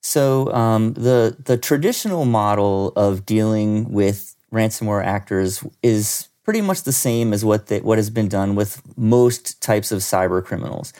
[0.02, 6.92] So um, the the traditional model of dealing with ransomware actors is pretty much the
[6.92, 10.94] same as what they, what has been done with most types of cyber criminals,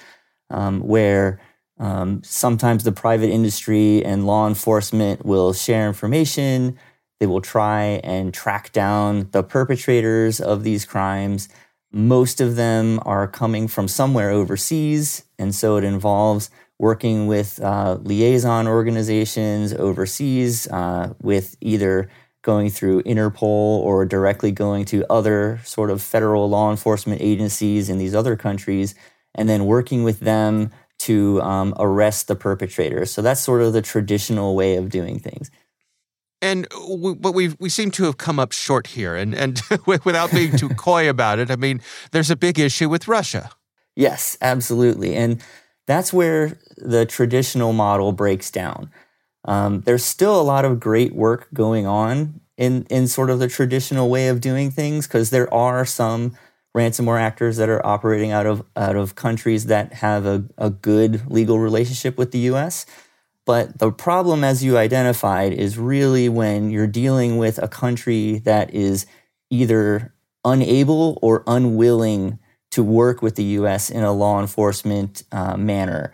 [0.50, 1.40] um, where
[1.80, 6.78] um, sometimes the private industry and law enforcement will share information.
[7.20, 11.50] They will try and track down the perpetrators of these crimes.
[11.92, 17.98] Most of them are coming from somewhere overseas, and so it involves working with uh,
[18.02, 22.10] liaison organizations overseas, uh, with either
[22.42, 27.98] going through Interpol or directly going to other sort of federal law enforcement agencies in
[27.98, 28.96] these other countries,
[29.36, 33.12] and then working with them to um, arrest the perpetrators.
[33.12, 35.50] So that's sort of the traditional way of doing things.
[36.42, 40.32] And we, but we we seem to have come up short here, and and without
[40.32, 41.82] being too coy about it, I mean,
[42.12, 43.50] there's a big issue with Russia.
[43.96, 45.44] Yes, absolutely, and
[45.86, 48.90] that's where the traditional model breaks down.
[49.44, 53.50] Um, there's still a lot of great work going on in in sort of the
[53.50, 56.38] traditional way of doing things because there are some
[56.76, 61.30] ransomware actors that are operating out of out of countries that have a, a good
[61.32, 62.86] legal relationship with the US.
[63.46, 68.74] But the problem, as you identified, is really when you're dealing with a country that
[68.74, 69.08] is
[69.50, 70.14] either
[70.46, 72.38] unable or unwilling
[72.72, 76.14] to work with the US in a law enforcement uh, manner.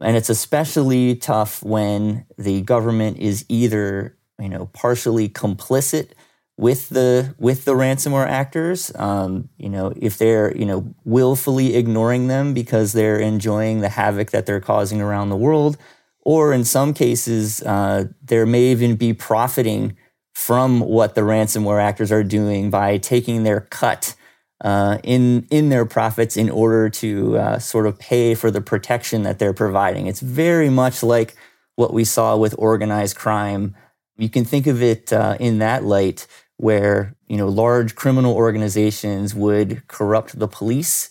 [0.00, 6.10] And it's especially tough when the government is either you know partially complicit
[6.56, 8.90] with the with the ransomware actors.
[8.96, 14.30] Um, you know, if they're you know willfully ignoring them because they're enjoying the havoc
[14.30, 15.76] that they're causing around the world,
[16.22, 19.96] or in some cases, uh, there may even be profiting
[20.34, 24.14] from what the ransomware actors are doing by taking their cut
[24.62, 29.22] uh, in in their profits in order to uh, sort of pay for the protection
[29.22, 30.06] that they're providing.
[30.06, 31.36] It's very much like
[31.74, 33.74] what we saw with organized crime.
[34.16, 36.26] You can think of it uh, in that light
[36.58, 41.10] where you know large criminal organizations would corrupt the police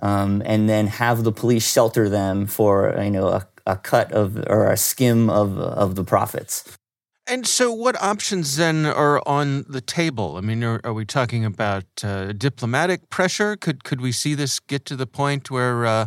[0.00, 4.36] um, and then have the police shelter them for you know a, a cut of
[4.48, 6.76] or a skim of of the profits.
[7.26, 10.36] And so, what options then are on the table?
[10.36, 13.56] I mean, are, are we talking about uh, diplomatic pressure?
[13.56, 16.06] Could could we see this get to the point where, uh,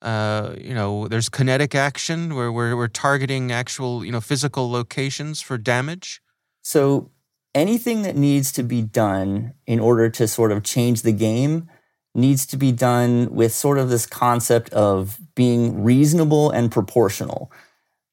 [0.00, 5.42] uh, you know, there's kinetic action where we're, we're targeting actual, you know, physical locations
[5.42, 6.22] for damage?
[6.62, 7.10] So
[7.56, 11.68] anything that needs to be done in order to sort of change the game
[12.14, 17.50] needs to be done with sort of this concept of being reasonable and proportional.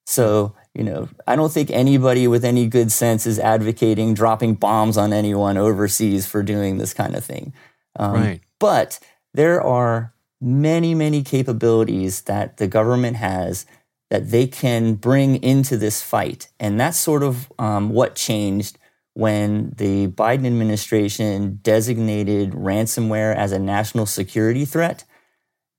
[0.06, 4.98] So, you know, I don't think anybody with any good sense is advocating dropping bombs
[4.98, 7.54] on anyone overseas for doing this kind of thing.
[7.98, 8.42] Um, right.
[8.60, 9.00] But
[9.34, 13.66] there are many, many capabilities that the government has
[14.10, 16.48] that they can bring into this fight.
[16.62, 18.78] And that's sort of um, what changed
[19.13, 25.04] when the Biden administration designated ransomware as a national security threat,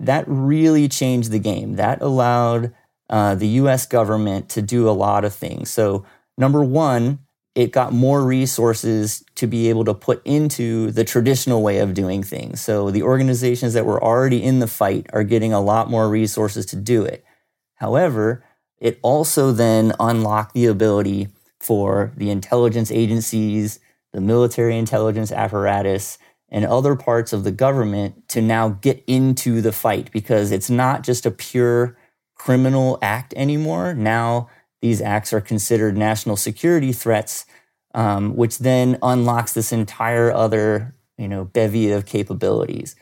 [0.00, 1.74] that really changed the game.
[1.74, 2.72] That allowed
[3.10, 5.70] uh, the US government to do a lot of things.
[5.70, 6.04] So,
[6.38, 7.20] number one,
[7.54, 12.22] it got more resources to be able to put into the traditional way of doing
[12.22, 12.60] things.
[12.60, 16.66] So, the organizations that were already in the fight are getting a lot more resources
[16.66, 17.24] to do it.
[17.76, 18.44] However,
[18.78, 21.28] it also then unlocked the ability
[21.64, 23.81] for the intelligence agencies,
[24.12, 26.18] the military intelligence apparatus,
[26.50, 31.03] and other parts of the government to now get into the fight because it's not
[31.03, 31.96] just a pure
[32.35, 33.94] criminal act anymore.
[33.94, 34.50] Now
[34.83, 37.46] these acts are considered national security threats,
[37.94, 42.94] um, which then unlocks this entire other you know bevy of capabilities.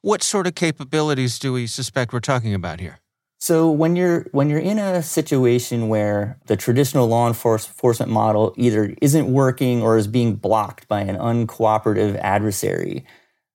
[0.00, 3.01] What sort of capabilities do we suspect we're talking about here?
[3.42, 8.94] So when you're when you're in a situation where the traditional law enforcement model either
[9.02, 13.04] isn't working or is being blocked by an uncooperative adversary,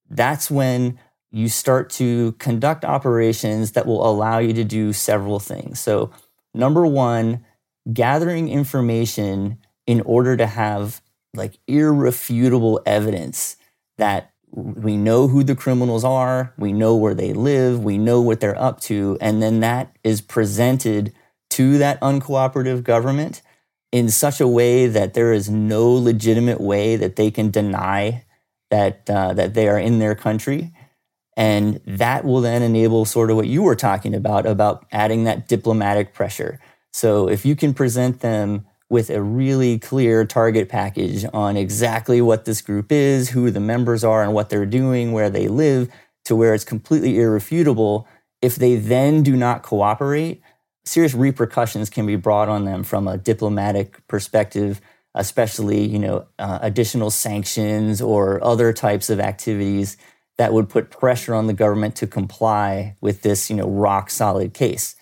[0.10, 1.00] that's when
[1.32, 5.80] you start to conduct operations that will allow you to do several things.
[5.80, 6.12] So,
[6.54, 7.45] number one,
[7.93, 11.02] gathering information in order to have
[11.34, 13.56] like irrefutable evidence
[13.97, 18.39] that we know who the criminals are, we know where they live, we know what
[18.39, 21.13] they're up to, and then that is presented
[21.51, 23.43] to that uncooperative government
[23.91, 28.25] in such a way that there is no legitimate way that they can deny
[28.71, 30.73] that uh, that they are in their country.
[31.37, 35.47] And that will then enable sort of what you were talking about about adding that
[35.47, 36.59] diplomatic pressure.
[36.91, 42.45] So if you can present them with a really clear target package on exactly what
[42.45, 45.89] this group is who the members are and what they're doing where they live
[46.26, 48.08] to where it's completely irrefutable
[48.41, 50.41] if they then do not cooperate
[50.88, 54.82] serious repercussions can be brought on them from a diplomatic perspective,
[55.13, 59.97] especially you know uh, additional sanctions or other types of activities
[60.38, 64.54] that would put pressure on the government to comply with this you know rock solid
[64.54, 64.95] case.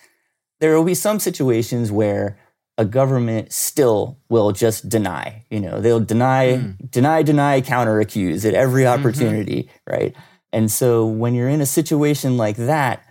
[0.60, 2.38] There will be some situations where
[2.78, 5.44] a government still will just deny.
[5.50, 6.90] You know, they'll deny, mm.
[6.90, 9.00] deny, deny, counter accuse at every mm-hmm.
[9.00, 9.92] opportunity, mm-hmm.
[9.92, 10.16] right?
[10.52, 13.02] And so when you're in a situation like that,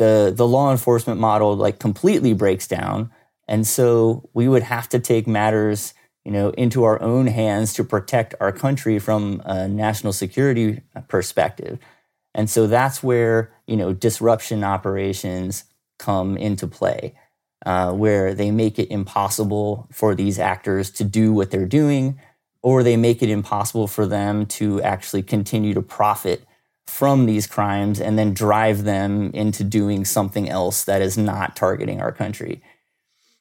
[0.00, 3.10] the the law enforcement model like completely breaks down
[3.46, 5.92] and so we would have to take matters
[6.24, 11.78] you know into our own hands to protect our country from a national security perspective
[12.34, 15.64] and so that's where you know disruption operations
[15.98, 17.14] come into play
[17.66, 22.18] uh, where they make it impossible for these actors to do what they're doing
[22.62, 26.44] or they make it impossible for them to actually continue to profit
[26.86, 32.00] from these crimes and then drive them into doing something else that is not targeting
[32.00, 32.62] our country.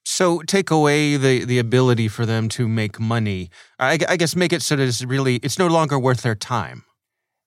[0.06, 3.50] So take away the the ability for them to make money.
[3.78, 6.84] I, I guess make it so that it's really it's no longer worth their time.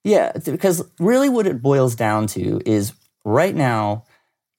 [0.04, 2.92] Yeah, because really what it boils down to is
[3.24, 4.04] right now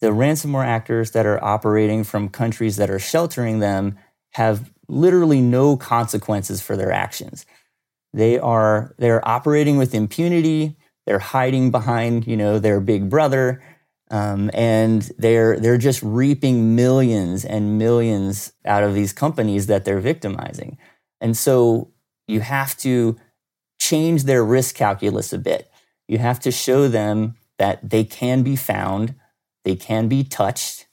[0.03, 3.97] the ransomware actors that are operating from countries that are sheltering them
[4.31, 7.45] have literally no consequences for their actions.
[8.11, 10.75] They are they're operating with impunity.
[11.05, 13.63] They're hiding behind, you know, their big brother,
[14.11, 20.01] um, and they're they're just reaping millions and millions out of these companies that they're
[20.01, 20.77] victimizing.
[21.21, 21.93] And so
[22.27, 23.15] you have to
[23.79, 25.71] change their risk calculus a bit.
[26.09, 29.15] You have to show them that they can be found,
[29.63, 30.87] they can be touched,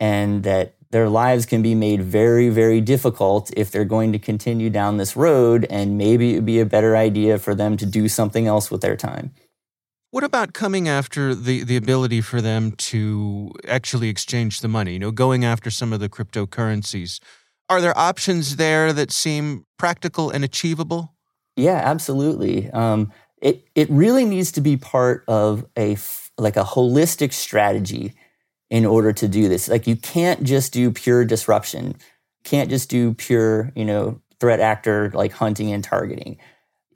[0.00, 4.70] and that their lives can be made very, very difficult if they're going to continue
[4.70, 5.66] down this road.
[5.68, 8.80] And maybe it would be a better idea for them to do something else with
[8.82, 9.32] their time.
[10.12, 14.94] What about coming after the, the ability for them to actually exchange the money?
[14.94, 17.20] You know, going after some of the cryptocurrencies.
[17.68, 21.14] Are there options there that seem practical and achievable?
[21.56, 22.70] Yeah, absolutely.
[22.70, 23.12] Um,
[23.42, 25.96] it it really needs to be part of a
[26.38, 28.14] like a holistic strategy
[28.70, 29.68] in order to do this.
[29.68, 31.96] Like you can't just do pure disruption.
[32.44, 36.38] Can't just do pure, you know, threat actor like hunting and targeting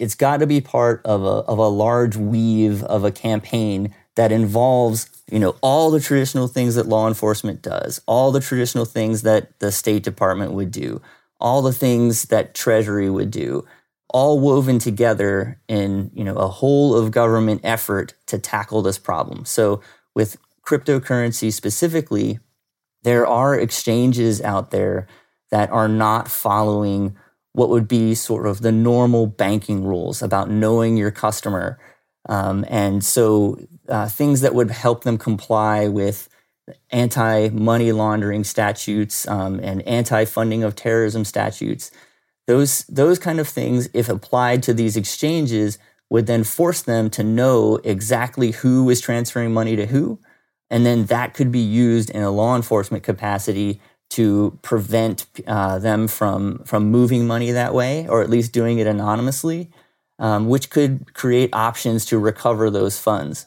[0.01, 4.33] it's got to be part of a, of a large weave of a campaign that
[4.33, 9.23] involves you know all the traditional things that law enforcement does all the traditional things
[9.23, 11.01] that the state department would do
[11.39, 13.65] all the things that treasury would do
[14.13, 19.45] all woven together in you know a whole of government effort to tackle this problem
[19.45, 19.81] so
[20.15, 22.39] with cryptocurrency specifically
[23.03, 25.07] there are exchanges out there
[25.51, 27.17] that are not following
[27.53, 31.79] what would be sort of the normal banking rules about knowing your customer.
[32.29, 36.29] Um, and so uh, things that would help them comply with
[36.91, 41.91] anti money laundering statutes um, and anti funding of terrorism statutes.
[42.51, 47.23] Those, those kind of things, if applied to these exchanges, would then force them to
[47.23, 50.19] know exactly who is transferring money to who.
[50.69, 56.09] And then that could be used in a law enforcement capacity to prevent uh, them
[56.09, 59.71] from from moving money that way, or at least doing it anonymously,
[60.19, 63.47] um, which could create options to recover those funds.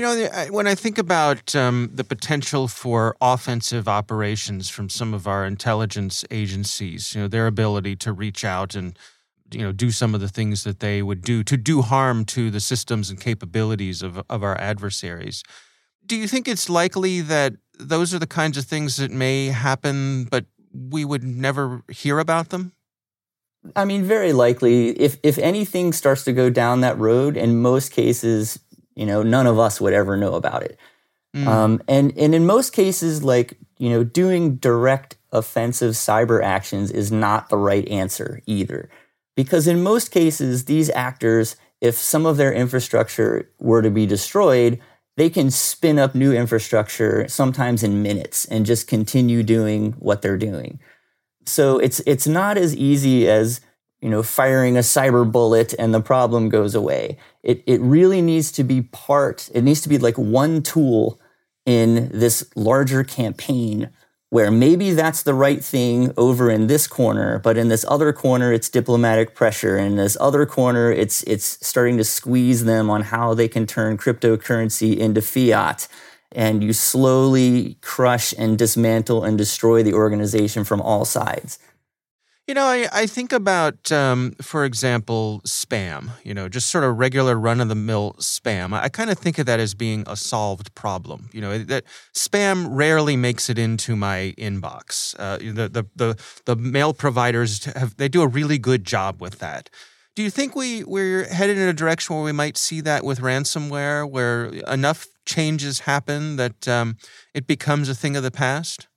[0.00, 5.28] You know, when I think about um, the potential for offensive operations from some of
[5.28, 8.98] our intelligence agencies, you know, their ability to reach out and
[9.52, 12.50] you know do some of the things that they would do to do harm to
[12.50, 15.42] the systems and capabilities of of our adversaries.
[16.06, 20.24] Do you think it's likely that those are the kinds of things that may happen,
[20.24, 22.72] but we would never hear about them?
[23.76, 24.98] I mean, very likely.
[24.98, 28.58] If if anything starts to go down that road, in most cases,
[29.00, 30.78] you know, none of us would ever know about it.
[31.34, 31.46] Mm.
[31.46, 37.10] Um, and and in most cases, like you know, doing direct offensive cyber actions is
[37.10, 38.90] not the right answer either,
[39.36, 44.78] because in most cases, these actors if some of their infrastructure were to be destroyed,
[45.16, 50.36] they can spin up new infrastructure sometimes in minutes and just continue doing what they're
[50.36, 50.78] doing.
[51.46, 53.60] So it's it's not as easy as
[54.00, 57.16] you know firing a cyber bullet and the problem goes away.
[57.42, 59.50] It it really needs to be part.
[59.54, 61.20] It needs to be like one tool
[61.66, 63.90] in this larger campaign
[64.30, 68.52] where maybe that's the right thing over in this corner, but in this other corner,
[68.52, 69.76] it's diplomatic pressure.
[69.76, 73.98] In this other corner, it's, it's starting to squeeze them on how they can turn
[73.98, 75.88] cryptocurrency into fiat.
[76.30, 81.58] And you slowly crush and dismantle and destroy the organization from all sides.
[82.50, 86.98] You know, I, I think about, um, for example, spam, you know, just sort of
[86.98, 88.72] regular run of the mill spam.
[88.72, 91.28] I, I kind of think of that as being a solved problem.
[91.32, 95.14] You know, that spam rarely makes it into my inbox.
[95.16, 99.38] Uh, the, the, the, the mail providers have, they do a really good job with
[99.38, 99.70] that.
[100.16, 103.20] Do you think we, we're headed in a direction where we might see that with
[103.20, 106.96] ransomware, where enough changes happen that um,
[107.32, 108.88] it becomes a thing of the past?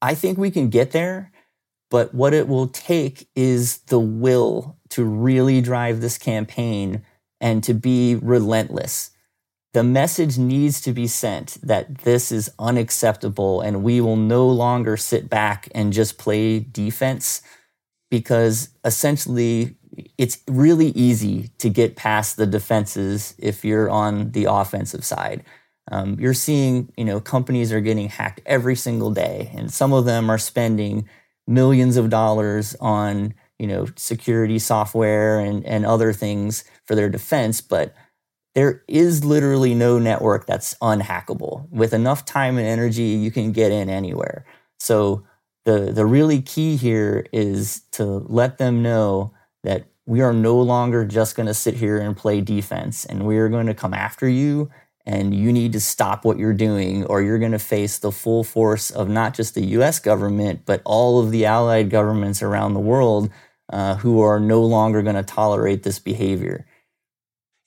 [0.00, 1.31] I think we can get there.
[1.92, 7.04] But what it will take is the will to really drive this campaign
[7.38, 9.10] and to be relentless.
[9.74, 14.96] The message needs to be sent that this is unacceptable and we will no longer
[14.96, 17.42] sit back and just play defense
[18.10, 19.76] because essentially
[20.16, 25.44] it's really easy to get past the defenses if you're on the offensive side.
[25.90, 30.04] Um, you're seeing, you know, companies are getting hacked every single day, and some of
[30.04, 31.08] them are spending
[31.46, 37.60] millions of dollars on you know security software and, and other things for their defense
[37.60, 37.94] but
[38.54, 41.68] there is literally no network that's unhackable.
[41.70, 44.44] With enough time and energy you can get in anywhere.
[44.78, 45.24] So
[45.64, 49.32] the the really key here is to let them know
[49.62, 53.38] that we are no longer just going to sit here and play defense and we
[53.38, 54.68] are going to come after you
[55.04, 58.44] and you need to stop what you're doing or you're going to face the full
[58.44, 62.80] force of not just the US government, but all of the allied governments around the
[62.80, 63.30] world
[63.72, 66.66] uh, who are no longer going to tolerate this behavior.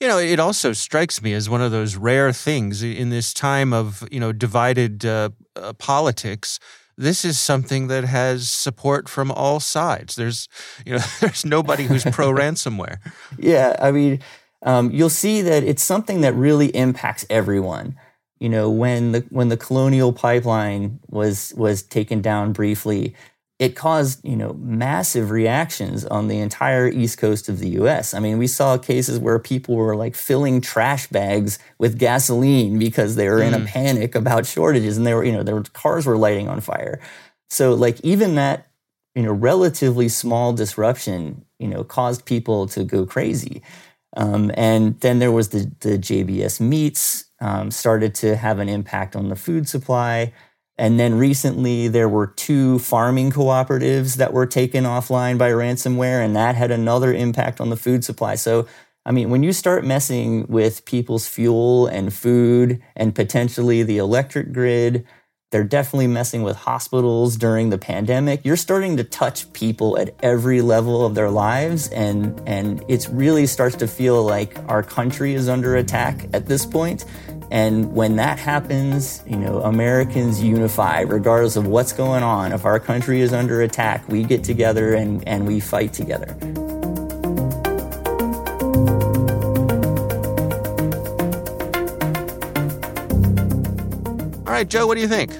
[0.00, 3.72] You know, it also strikes me as one of those rare things in this time
[3.72, 6.58] of, you know, divided uh, uh, politics.
[6.98, 10.14] This is something that has support from all sides.
[10.14, 10.48] There's,
[10.84, 12.98] you know, there's nobody who's pro ransomware.
[13.38, 14.20] Yeah, I mean,
[14.66, 17.96] um, you'll see that it's something that really impacts everyone.
[18.40, 23.14] You know, when the when the colonial pipeline was was taken down briefly,
[23.58, 28.12] it caused you know massive reactions on the entire east coast of the U.S.
[28.12, 33.14] I mean, we saw cases where people were like filling trash bags with gasoline because
[33.14, 33.46] they were mm.
[33.46, 33.66] in a mm.
[33.66, 37.00] panic about shortages, and they were you know their cars were lighting on fire.
[37.48, 38.66] So like even that
[39.14, 43.62] you know relatively small disruption you know caused people to go crazy.
[44.16, 49.14] Um, and then there was the, the JBS meats um, started to have an impact
[49.14, 50.32] on the food supply.
[50.78, 56.34] And then recently there were two farming cooperatives that were taken offline by ransomware, and
[56.36, 58.34] that had another impact on the food supply.
[58.34, 58.66] So,
[59.04, 64.52] I mean, when you start messing with people's fuel and food and potentially the electric
[64.52, 65.06] grid,
[65.50, 68.44] they're definitely messing with hospitals during the pandemic.
[68.44, 73.46] You're starting to touch people at every level of their lives and and it really
[73.46, 77.04] starts to feel like our country is under attack at this point.
[77.52, 82.52] And when that happens, you know, Americans unify regardless of what's going on.
[82.52, 86.36] If our country is under attack, we get together and, and we fight together.
[94.56, 95.32] Right, Joe, what do you think?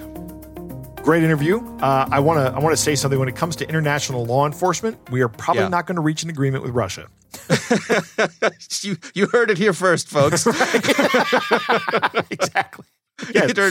[1.03, 1.59] Great interview.
[1.81, 3.19] Uh, I want to I want to say something.
[3.19, 5.69] When it comes to international law enforcement, we are probably yeah.
[5.69, 7.09] not going to reach an agreement with Russia.
[8.83, 10.47] you you heard it here first, folks.
[12.31, 12.85] exactly.
[13.33, 13.49] Yes.
[13.49, 13.71] Inter-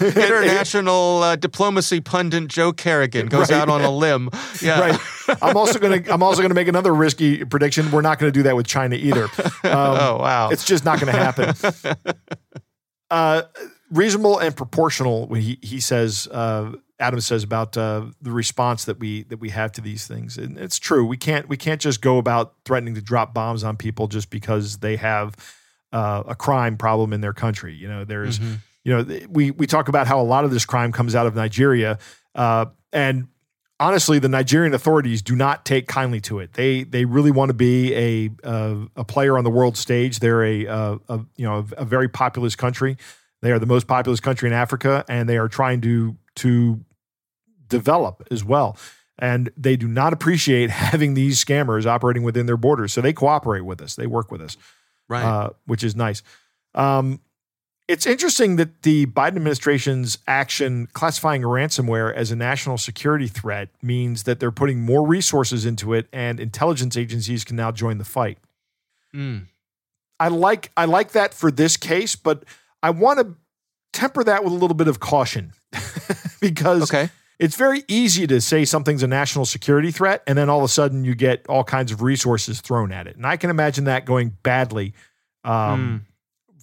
[0.00, 3.62] international uh, diplomacy pundit Joe Carrigan goes right.
[3.62, 4.30] out on a limb.
[4.62, 4.80] Yeah.
[4.80, 5.00] Right.
[5.42, 7.90] I'm also gonna I'm also gonna make another risky prediction.
[7.90, 9.24] We're not gonna do that with China either.
[9.24, 10.50] Um, oh wow!
[10.50, 11.54] It's just not gonna happen.
[13.10, 13.42] Uh,
[13.90, 15.32] reasonable and proportional.
[15.34, 19.72] He he says uh, Adam says about uh, the response that we that we have
[19.72, 21.04] to these things, and it's true.
[21.04, 24.78] We can't we can't just go about threatening to drop bombs on people just because
[24.78, 25.34] they have
[25.92, 27.74] uh, a crime problem in their country.
[27.74, 28.54] You know, there's mm-hmm.
[28.84, 31.34] you know we we talk about how a lot of this crime comes out of
[31.34, 31.98] Nigeria,
[32.34, 33.28] uh, and
[33.80, 36.52] honestly, the Nigerian authorities do not take kindly to it.
[36.52, 40.20] They they really want to be a a, a player on the world stage.
[40.20, 42.96] They're a, a, a you know a, very populous country.
[43.42, 46.80] They are the most populous country in Africa, and they are trying to to
[47.68, 48.76] develop as well.
[49.22, 52.90] and they do not appreciate having these scammers operating within their borders.
[52.92, 53.94] So they cooperate with us.
[53.94, 54.56] They work with us,
[55.08, 55.22] Right.
[55.22, 56.22] uh, which is nice.
[56.74, 57.20] Um,
[57.86, 64.22] it's interesting that the Biden administration's action classifying ransomware as a national security threat means
[64.22, 68.38] that they're putting more resources into it, and intelligence agencies can now join the fight.
[69.14, 69.48] Mm.
[70.18, 72.44] I like I like that for this case, but
[72.82, 73.34] I want to
[73.92, 75.52] temper that with a little bit of caution
[76.40, 77.10] because Okay.
[77.38, 80.68] it's very easy to say something's a national security threat and then all of a
[80.68, 83.16] sudden you get all kinds of resources thrown at it.
[83.16, 84.94] And I can imagine that going badly
[85.44, 86.06] um,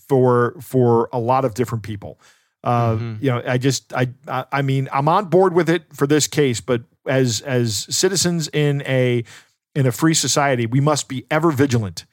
[0.07, 2.19] for for a lot of different people.
[2.63, 3.21] Uh, Mhm.
[3.21, 4.09] You know, I just I
[4.51, 8.81] I mean I'm on board with it for this case, but as as citizens in
[8.85, 9.23] a
[9.75, 12.05] in a free society, we must be ever vigilant.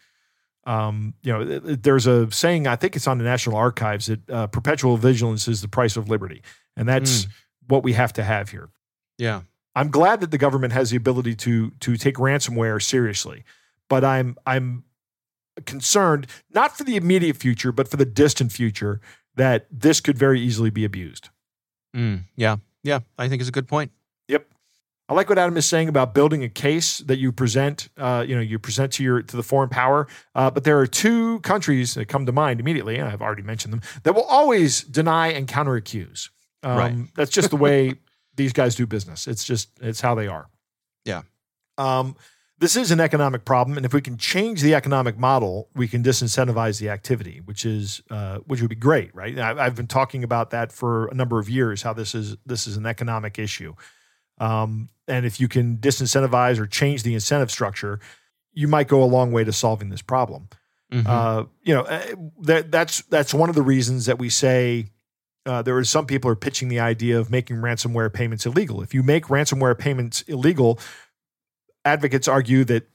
[0.67, 4.07] Um, you know, th- th- there's a saying I think it's on the National Archives
[4.07, 6.43] that uh, perpetual vigilance is the price of liberty,
[6.77, 7.27] and that's
[7.69, 8.71] what we have to have here.
[9.19, 9.43] Yeah.
[9.77, 13.45] I'm glad that the government has the ability to to take ransomware seriously,
[13.89, 14.85] but I'm I'm
[15.67, 19.01] concerned not for the immediate future, but for the distant future
[19.37, 21.29] that this could very easily be abused.
[21.95, 22.23] Mm.
[22.37, 22.57] Yeah.
[22.83, 23.01] Yeah.
[23.19, 23.91] I think it's a good point.
[24.29, 24.47] Yep.
[25.09, 27.91] I like what Adam is saying about building a case that you present.
[27.97, 30.07] Uh, you know, you present to your to the foreign power.
[30.35, 33.73] Uh, but there are two countries that come to mind immediately, and I've already mentioned
[33.73, 36.31] them that will always deny and counter accuse.
[36.63, 36.95] Um, Right.
[37.15, 37.95] That's just the way
[38.37, 39.27] these guys do business.
[39.27, 40.49] It's just it's how they are.
[41.05, 41.23] Yeah.
[41.77, 42.17] Um,
[42.59, 46.03] this is an economic problem, and if we can change the economic model, we can
[46.03, 49.39] disincentivize the activity, which is uh, which would be great, right?
[49.39, 51.83] I, I've been talking about that for a number of years.
[51.83, 53.75] How this is this is an economic issue,
[54.39, 58.01] um, and if you can disincentivize or change the incentive structure,
[58.53, 60.49] you might go a long way to solving this problem.
[60.93, 61.07] Mhm.
[61.07, 62.03] Uh, you know, uh,
[62.43, 64.87] that that's that's one of the reasons that we say
[65.47, 68.83] uh, there are some people are pitching the idea of making ransomware payments illegal.
[68.83, 70.79] If you make ransomware payments illegal,
[71.85, 72.89] advocates argue that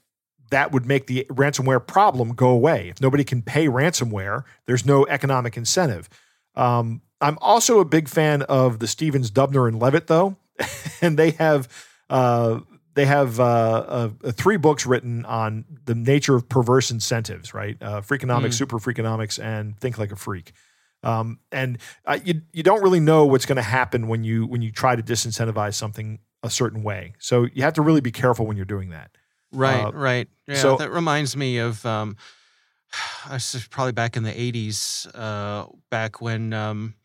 [0.50, 2.90] that would make the ransomware problem go away.
[2.90, 6.10] If nobody can pay ransomware, there's no economic incentive.
[6.56, 10.38] Um, I'm also a big fan of the Stevens, Dubner, and Levitt, though,
[11.02, 11.68] and they have
[12.10, 12.60] uh,
[12.96, 17.78] they have uh, uh, uh, three books written on the nature of perverse incentives, right?
[17.82, 20.52] Uh, Freakonomics, Super Freakonomics, and Think Like a Freak.
[21.02, 24.62] Um, and uh, you you don't really know what's going to happen when you when
[24.62, 27.14] you try to disincentivize something a certain way.
[27.20, 29.12] So you have to really be careful when you're doing that.
[29.52, 30.28] Right, Uh, right.
[30.48, 32.18] Yeah, so- that reminds me of um,
[33.32, 36.96] this is probably back in the '80s, uh, back when um,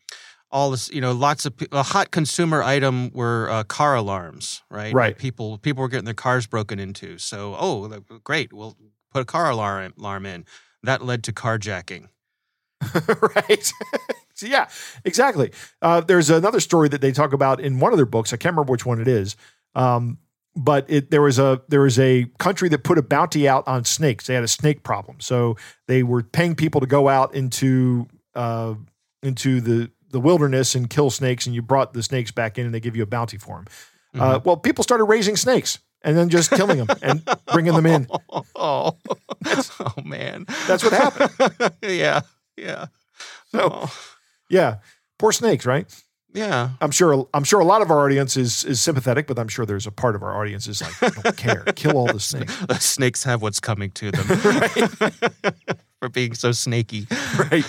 [0.51, 4.93] all this, you know, lots of a hot consumer item were uh, car alarms, right?
[4.93, 5.17] Right.
[5.17, 7.87] People people were getting their cars broken into, so oh,
[8.23, 8.77] great, we'll
[9.11, 10.45] put a car alarm alarm in.
[10.83, 12.09] That led to carjacking.
[13.35, 13.73] right?
[14.35, 14.67] so yeah,
[15.03, 15.51] exactly.
[15.81, 18.33] Uh, there's another story that they talk about in one of their books.
[18.33, 19.35] I can't remember which one it is.
[19.73, 20.19] Um,
[20.55, 23.83] but it, there was a there was a country that put a bounty out on
[23.83, 24.27] snakes.
[24.27, 28.75] They had a snake problem, so they were paying people to go out into uh,
[29.21, 31.45] into the the wilderness and kill snakes.
[31.45, 33.65] And you brought the snakes back in, and they give you a bounty for them.
[34.17, 38.07] Uh, well, people started raising snakes and then just killing them and bringing them in.
[38.31, 38.97] Oh, oh,
[39.79, 41.73] oh man, That's what happened.
[41.83, 42.21] yeah,
[42.55, 42.85] yeah.
[43.51, 43.93] So- Oh,
[44.49, 44.77] Yeah,
[45.19, 45.85] poor snakes, right?
[46.33, 46.69] yeah.
[46.81, 47.27] I'm sure.
[47.33, 49.91] I'm sure a lot of our audience is is sympathetic, but I'm sure there's a
[49.91, 53.23] part of our audience is like, I don't care, kill all the snakes, The snakes
[53.25, 54.25] have what's coming to them
[55.99, 57.07] for being so snaky.
[57.51, 57.65] right?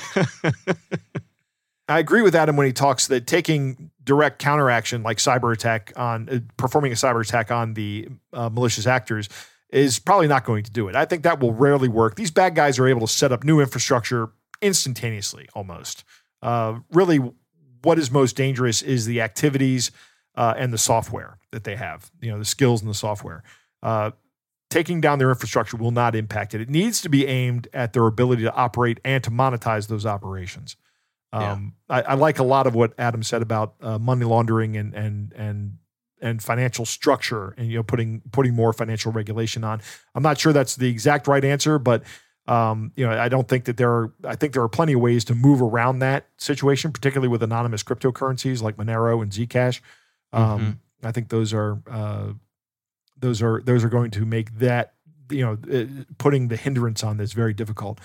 [1.89, 6.29] I agree with Adam when he talks that taking direct counteraction, like cyber attack on
[6.29, 9.29] uh, performing a cyber attack on the uh, malicious actors,
[9.71, 10.97] is probably not going to do it.
[10.97, 12.17] I think that will rarely work.
[12.17, 14.31] These bad guys are able to set up new infrastructure
[14.61, 16.05] instantaneously, almost.
[16.43, 17.19] Uh, really,
[17.83, 19.91] what is most dangerous is the activities
[20.35, 22.11] uh, and the software that they have.
[22.21, 23.43] You know, the skills and the software.
[23.83, 24.11] Uh,
[24.71, 26.61] taking down their infrastructure will not impact it.
[26.61, 30.77] It needs to be aimed at their ability to operate and to monetize those operations.
[31.37, 34.95] Um, I, I like a lot of what Adam said about uh, money laundering and
[34.95, 35.79] and and
[36.21, 39.81] and financial structure, and you know, putting putting more financial regulation on.
[40.15, 42.03] I'm not sure that's the exact right answer, but
[42.49, 44.13] um, you know, I don't think that there are.
[44.25, 47.83] I think there are plenty of ways to move around that situation, particularly with anonymous
[47.83, 49.81] cryptocurrencies like Monero and Zcash.
[50.33, 52.33] Um, I think those are uh,
[53.19, 54.95] those are those are going to make that
[55.31, 58.01] you know uh, putting the hindrance on this very difficult.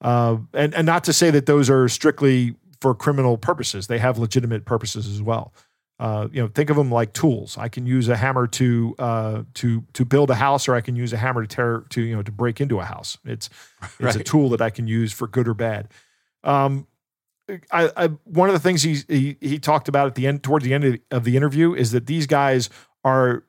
[0.00, 4.18] Uh, and and not to say that those are strictly for criminal purposes; they have
[4.18, 5.54] legitimate purposes as well.
[5.98, 7.56] Uh, you know, think of them like tools.
[7.56, 10.94] I can use a hammer to uh, to to build a house, or I can
[10.94, 13.16] use a hammer to tear to you know to break into a house.
[13.24, 13.48] It's
[14.00, 15.88] it's a tool that I can use for good or bad.
[16.42, 16.86] Um,
[17.72, 20.60] I, I one of the things he, he he talked about at the end toward
[20.60, 22.68] the end of, of the interview is that these guys
[23.02, 23.44] are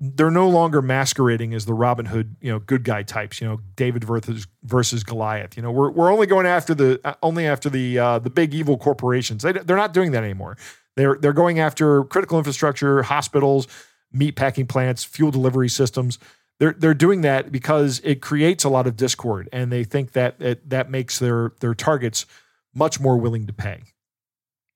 [0.00, 3.40] they're no longer masquerading as the Robin Hood, you know, good guy types.
[3.40, 5.56] You know, David versus versus Goliath.
[5.56, 8.54] You know, we're we're only going after the uh, only after the uh, the big
[8.54, 9.42] evil corporations.
[9.42, 10.56] They, they're not doing that anymore.
[10.96, 13.68] They're they're going after critical infrastructure, hospitals,
[14.12, 16.18] meat packing plants, fuel delivery systems.
[16.58, 20.40] They're they're doing that because it creates a lot of discord, and they think that
[20.40, 22.26] it, that makes their their targets
[22.74, 23.82] much more willing to pay.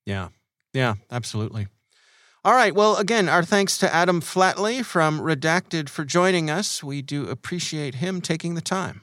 [0.07, 0.29] Yeah,
[0.73, 1.66] yeah, absolutely.
[2.45, 2.74] All right.
[2.74, 6.82] Well, again, our thanks to Adam Flatley from Redacted for joining us.
[6.82, 9.03] We do appreciate him taking the time.